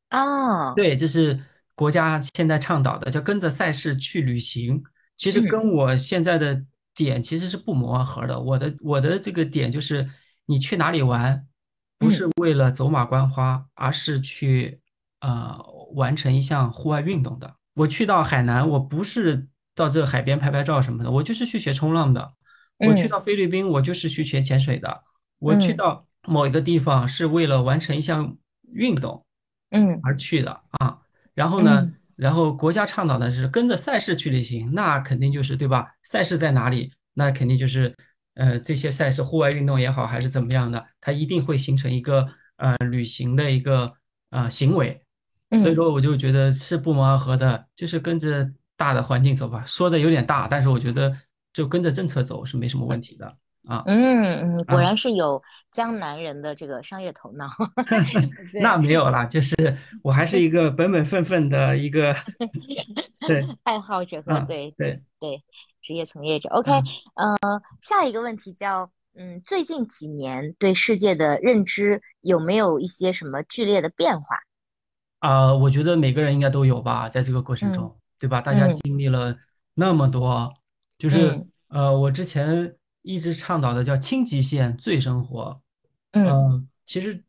[0.10, 1.40] 啊，对，这是
[1.74, 4.84] 国家现在倡导的，叫跟着赛事去旅行。
[5.16, 8.40] 其实跟我现在的点其实是不磨合的。
[8.40, 10.08] 我的我的这个点就是
[10.46, 11.48] 你去哪里玩，
[11.98, 14.82] 不是为了走马观花，而是去
[15.22, 15.58] 呃
[15.94, 17.56] 完成一项户外运动的。
[17.74, 19.48] 我去到海南，我不是。
[19.76, 22.34] 到这个海边拍拍照什么的，我就是去学冲浪的。
[22.78, 25.04] 我去到菲律宾，我就是去学潜水的。
[25.40, 28.36] 我去到某一个地方是为了完成一项
[28.74, 29.26] 运动，
[29.70, 31.00] 嗯，而去的啊。
[31.34, 35.94] 然后呢，然后国家倡导的是跟着赛事去旅行，那肯定就是对吧？
[36.04, 36.92] 赛事在哪里？
[37.14, 37.96] 那肯定就是
[38.34, 43.94] 呃这些赛事，户外运动也好还是怎么样的，它一定会形成一个呃旅行的一个
[44.32, 45.02] 呃行为。
[45.62, 48.52] 所以说，我就觉得是不谋而合的，就是跟着。
[48.78, 51.16] 大的环境走吧，说的有点大，但是我觉得
[51.54, 53.26] 就跟着政策走是没什么问题的
[53.68, 53.84] 啊。
[53.86, 57.50] 嗯嗯，果然是有江南人的这个商业头脑。
[58.62, 62.16] 那没有啦，就是我还是一个本本分分的一个
[63.28, 65.44] 对爱好者和对对对
[65.82, 66.50] 职业从业者。
[66.50, 67.38] OK，呃，
[67.82, 74.38] 下一个问题叫嗯，最近几年对世界的认知有没有一些什么剧烈的变化？
[75.20, 77.96] 啊，我觉得每个人应该都有吧，在这个过程中。
[78.20, 78.42] 对吧？
[78.42, 79.38] 大家经历了
[79.74, 80.54] 那么多，
[80.98, 85.62] 就是呃，我之前一直倡导的叫轻极限最生活。
[86.12, 86.28] 嗯。
[86.28, 87.24] 嗯，其实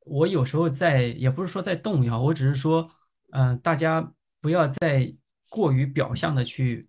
[0.00, 2.88] 我有时候在，也不是说在动摇，我只是说，
[3.32, 5.14] 嗯、大家不要再
[5.48, 6.88] 过于表象的去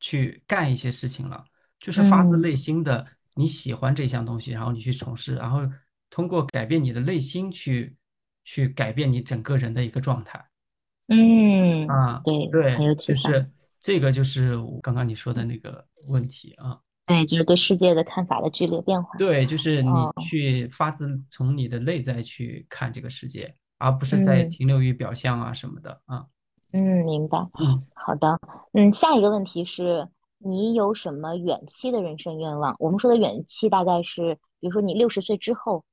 [0.00, 1.44] 去干一些事情了，
[1.78, 2.40] 就是发自嗯。
[2.40, 5.60] 内心的你喜欢这项东西，然后你去从事，然后
[6.10, 7.96] 通过改变你的内心去
[8.44, 10.44] 去改变你整个人的一个状态
[11.08, 13.30] 嗯，啊，对，很对，有启发。
[13.30, 13.50] 就是
[13.80, 16.78] 这个就是我刚刚你说的那个问题啊。
[17.04, 19.10] 对，就是对世界的看法的剧烈变化。
[19.18, 26.24] 对，就是你哦，去发自从你的内在去看这个世界，而不是在嗯停留于表象啊什么的啊。
[26.72, 27.38] 嗯，明白。
[27.58, 28.38] 嗯，好的，
[28.72, 32.74] 嗯，下一个问题是你有什么远期的人生愿望？
[32.78, 35.84] 我们说的远期大概是，比如说你六十岁之后，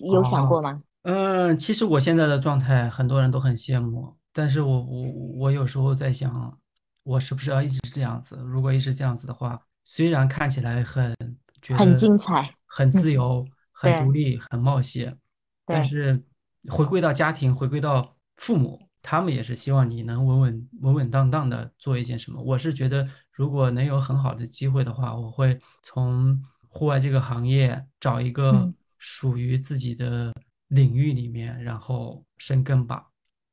[0.00, 0.82] 有想哦，过吗？
[1.02, 5.02] 嗯，其实我现在的状态很多人都很羡慕，但是我我
[5.34, 6.56] 我有时候在想，
[7.02, 8.36] 我是不是要一直这样子？
[8.36, 11.12] 如果一直这样子的话，虽然看起来很
[11.60, 12.54] 觉很精彩。
[12.64, 15.18] 很嗯，自由、很独立、很冒险，
[15.66, 16.22] 但，是
[16.68, 22.40] 回归到家庭，回归到父母，他们也是希望你能稳稳稳稳当当的做一件什么。
[22.40, 30.32] 我是觉得，如果能有很好的机会的话，我会从户外这个行业找一个嗯属于自己的
[30.68, 33.10] 领域里面，然后深耕吧。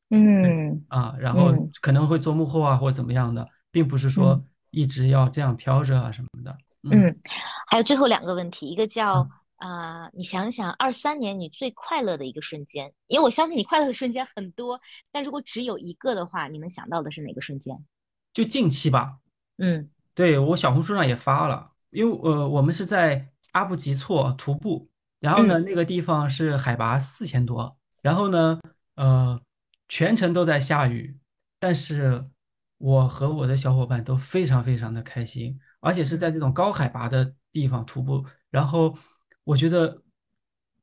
[0.10, 1.72] 对嗯啊，然后嗯。
[1.82, 4.47] 可能会做幕后啊，或者怎么样的，并不是说嗯。
[4.72, 6.58] 一直要这样飘着啊什么的。
[6.84, 7.08] 嗯。
[7.08, 7.20] 嗯，
[7.68, 9.28] 还有最后两个问题，一个叫啊
[9.58, 14.80] 啊、呃你想想二三年你最快乐的一个瞬间，因为我相信你快乐的瞬间很多，
[15.12, 17.78] 但如果只有一个的话，你能想到的是哪个瞬间？
[18.34, 19.18] 就近期吧，
[19.58, 19.89] 嗯。
[20.14, 24.88] 对，我小红书上也发了，因为呃，我们是在阿布吉措徒步，
[25.20, 25.66] 然后呢，嗯。
[25.66, 28.60] 那个地方是海拔四千多，然后呢，
[28.95, 29.41] 呃，
[29.88, 31.18] 全程都在下雨，
[31.60, 32.26] 但是
[32.78, 38.98] 我和我的小伙伴都非常非常的开心，而且是在这种高海拔的地方徒步，然后
[39.44, 40.02] 我觉得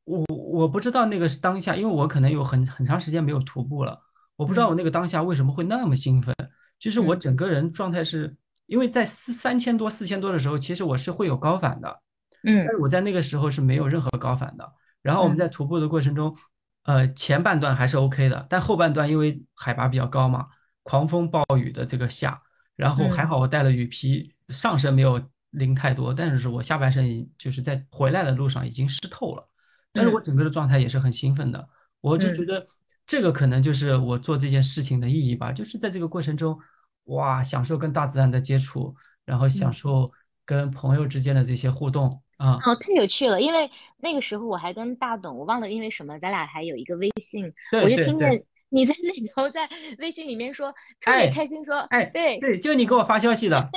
[0.04, 4.00] 我我不知道那个是当下，因为我可能有很很长时间没有徒步了，
[4.36, 4.76] 我不知道我嗯。
[4.76, 6.34] 那个当下为什么会那么兴奋。
[6.78, 7.20] 就是我嗯。
[7.20, 8.36] 整个人状态是，
[8.66, 12.00] 因为在四三千多、四千多的时候，其实我是会有高反的，
[12.42, 12.64] 嗯。
[12.64, 14.72] 但嗯是我在那个时候是没有任何高反的。
[15.00, 15.50] 然后我们在嗯。
[15.50, 16.36] 徒步的过程中，
[16.84, 20.48] 呃，前半段还是 OK 的，但后半段因为海拔比较高嘛，
[20.82, 22.42] 狂风暴雨的这个下，
[22.74, 23.28] 然后还嗯。
[23.28, 29.48] 好我带了雨披，上身没有淋太多，但是我下半身已就是在回来的路上已经湿透了，
[29.92, 30.22] 但是我嗯。
[30.22, 31.68] 整个的状态也是很兴奋的。
[32.00, 32.46] 我就觉嗯。
[32.46, 32.66] 得
[33.06, 36.58] 这个可能就是我做这件事情的意义吧，就是在这个过程中，
[37.04, 38.92] 哇，享受跟大自然的接触，
[39.24, 40.10] 然后享嗯，受
[40.44, 49.68] 跟朋友之间的这些互动啊，哦，太有趣了，因为那个时候我还跟大董，我忘了因为什么，咱俩还有一个微信，对我就听见你在那头在
[49.98, 53.70] 微信里面说特别哎开心说，哎，对对，就你给我发消息的，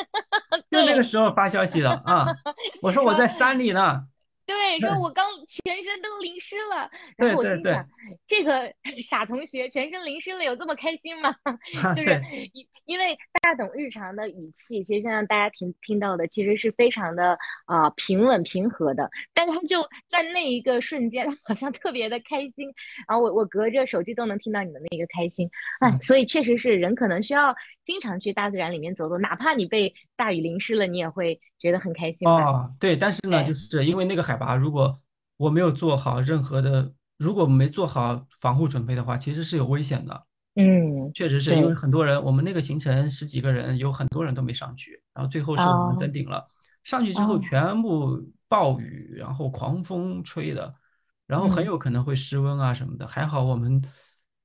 [0.71, 2.25] 就那，个时候发消息的啊，
[2.81, 4.07] 我说我在山里呢，
[4.45, 7.89] 对，说我 刚全身都淋湿了，然后我心想，
[8.27, 8.71] 这个
[9.01, 11.35] 傻同学全身淋湿了，有这么开心吗？
[11.83, 12.21] 啊就是，
[12.53, 22.71] 因因为大董日常的语气，其实现在大家听听到的，其实是非常的啊、呃平稳平和的，但他就在那一个瞬间， 好像特别的开心，
[23.07, 26.01] 然后我我隔着手机都能听到你的那个开心，哎，嗯。
[26.01, 27.55] 所以确实是人可能需要
[27.85, 32.43] 经常去大自然里面走走，哪怕你被大雨淋湿了，你也会觉得很开心吧？
[32.43, 34.97] 哦对，但是呢，就，是因为那个海拔，如果
[35.37, 40.25] 我没有做好任何的，如果没做好防护准备的话，其实是有危险的。
[40.55, 41.73] 嗯，确实是因为。
[41.75, 46.47] 很多人，我们那个行程十几个人，有很多人都没上去，然后最后是我们登哦顶了。
[46.83, 48.17] 上去之后哦，全部
[48.47, 50.73] 暴雨，然后狂风吹的，
[51.27, 53.05] 然后很嗯有可能会失温啊什么的。
[53.05, 53.83] 还好我们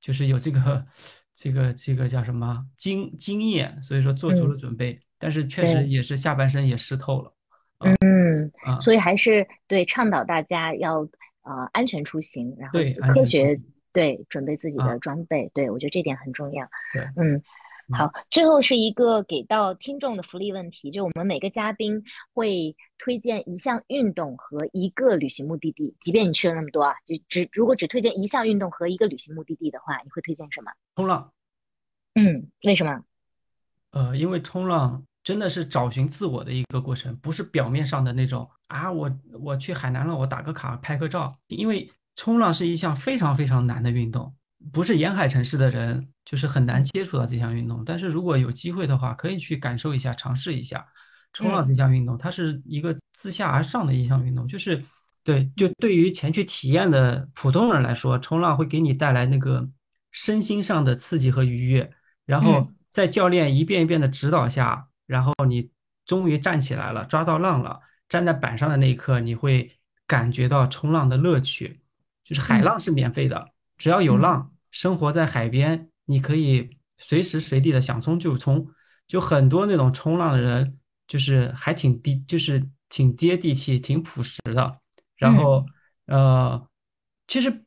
[0.01, 0.85] 就是有这个
[1.33, 4.99] 这个这个叫什么经经验，所以说做足了嗯，准备。
[5.17, 7.31] 但是确实，也是下半身也湿透了
[7.77, 11.07] 啊嗯，啊，所以还是对倡导大家要
[11.43, 13.63] 呃安全出行，然后，安科学全
[13.93, 16.67] 对准备自己的啊，装备，对我觉得这点很重要。
[17.15, 17.41] 嗯，
[17.93, 22.03] 好，最后是一个给到听众的福利问题，就我们每个嘉宾
[22.33, 30.71] 会推荐一项运动和一个旅行目的地，即便你去了那么多啊，就只如果只推荐一项运动和一个旅行目的地的话，你会推荐什么？
[30.95, 31.31] 冲浪。
[32.15, 33.03] 嗯，为什么？
[33.91, 39.11] 呃，因为冲浪真的是找寻自我的一个过程，不是表面上的那种啊，我
[39.41, 41.35] 我去海南了，我打个卡拍个照。
[41.47, 44.33] 因为冲浪是一项非常非常难的运动，
[44.71, 47.83] 不是沿海城市的人就是很难嗯接触到这项运动。
[47.85, 50.85] 但是如果有机会的话，可以去感受一下，尝试一下
[51.33, 52.17] 冲浪嗯这项运动。
[52.17, 54.83] 它是一个自下而上的一项运动，就是
[55.23, 59.69] 对，就嗯对于前去体验的普通人来说，冲浪会给你带来那个
[60.11, 61.91] 身心上的刺激和愉悦。
[62.25, 65.71] 然后嗯在教练一遍一遍的指导下，然后你
[66.05, 67.79] 终于站起来了，抓到浪了。
[68.09, 69.71] 站在板上的那一刻，你会
[70.05, 71.79] 感觉到冲浪的乐趣。
[72.23, 73.49] 就是海浪是免费的，
[73.81, 78.67] 只要有浪，生活在海边，你可以随时随地的想冲就冲。
[79.07, 80.77] 就很多那种冲浪的人，
[81.07, 84.77] 就是还挺低，就是挺接地气、挺朴实的。
[85.17, 85.65] 然后，
[86.05, 86.67] 呃，
[87.27, 87.65] 其实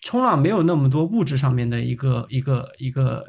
[0.00, 3.22] 冲浪没有那么多物质上面的一个一个一个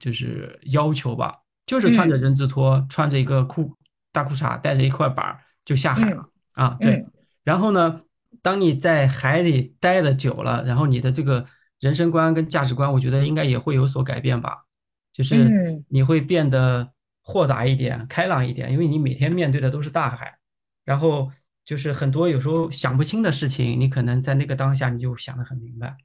[0.00, 1.34] 就是要求吧，
[1.66, 3.76] 就是穿着人字拖，穿着一个裤
[4.12, 6.78] 大裤衩，带着一块板就下海了啊。
[6.80, 7.04] 对，
[7.42, 8.00] 然后呢？
[8.42, 11.46] 当你在海里待的久了，然后你的这个
[11.80, 14.64] 人生观跟价值观，我觉得应该也会有所改变吧。
[15.12, 16.92] 就是你会变得
[17.22, 20.38] 豁达一点、开朗一点，因为你每天面对的都是大海，
[20.84, 21.30] 然后
[21.64, 25.96] 就是很多有时候想不清的事情，你可能在那个当下你就想得很明白。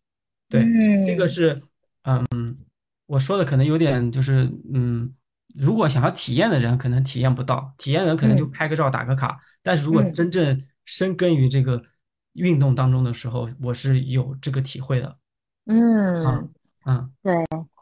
[0.47, 0.63] 对，
[1.03, 1.59] 这个是，
[2.03, 2.57] 嗯，
[3.07, 5.11] 我说的可能有点就是，嗯，
[5.55, 11.81] 如果想要体验的人可能体验不到，体验人可能就拍个照打个卡，但是如果真正深耕于这个。
[12.39, 15.17] 运动当中的时候，我是有这个体会的。
[15.65, 16.49] 嗯
[16.85, 17.35] 嗯，对。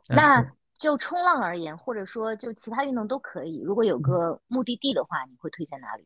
[0.09, 0.45] 那
[0.77, 3.61] 就冲浪而言，或者说就其他运动都可以。
[3.61, 6.05] 如果有个目的地的话，你会推荐哪里？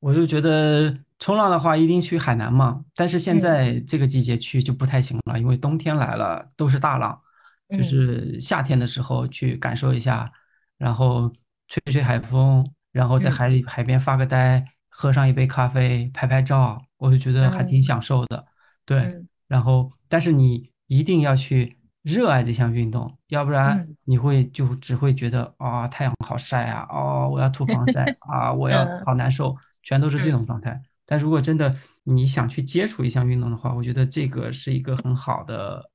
[0.00, 2.84] 我就觉得冲浪的话，一定去海南嘛。
[2.94, 7.20] 但是现在这个季节去就不太行了，因为冬天来了都是大浪。
[7.68, 10.28] 就是夏天的时候去感受一下，
[10.76, 11.32] 然后
[11.68, 16.82] 吹吹海风，然后在海里海边发个呆，喝上一杯咖啡，拍拍照。
[16.98, 18.44] 我就觉得还挺享受的，
[18.84, 19.24] 对。
[19.48, 30.78] 然后，但是你一定要去热爱这项运动，要不然你会就只会觉得啊，太阳好晒啊，哦，我要涂防晒 啊，我要好难受，全都是这种状态。
[31.06, 35.90] 但如果真的你想去接触一项运动的话，我觉得这个是一个很好的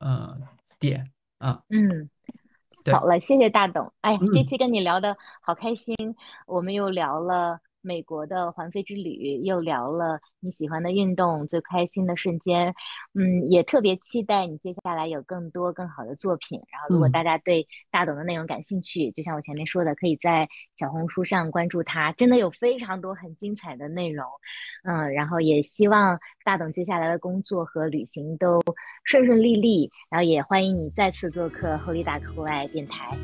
[0.00, 0.36] 呃
[0.80, 1.08] 点
[1.38, 1.60] 啊。
[1.68, 2.10] 嗯，
[2.92, 3.92] 好了，谢谢大董。
[4.00, 5.96] 哎，这期跟你聊的好开心，
[6.46, 7.60] 我们又聊了。
[7.80, 12.74] 美国的环飞之旅，又聊了你喜欢的运动，最开心的瞬间，
[13.14, 16.60] 嗯，也特别期待你接下来有更多更好的作品。
[16.70, 24.26] 然后，如果大家对大董的内容感兴趣，就像我前面说的，可以在小红书上关注他，真的有非常多很精彩的内容。
[24.84, 28.60] 嗯，然后也希望大董接下来的工作和旅行都
[29.04, 29.90] 顺顺利利。
[30.10, 33.16] 然后也欢迎你再次做客后力大户外电台。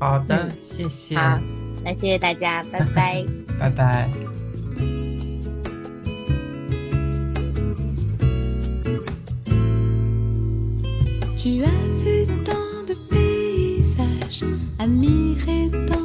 [0.00, 1.14] 好的，谢谢。
[1.14, 1.38] 好，
[1.84, 3.24] 那谢谢大家，拜拜。
[3.58, 4.10] 拜拜。
[11.36, 11.70] Tu as
[12.02, 14.44] vu tant de paysages,
[14.78, 15.99] admiré tant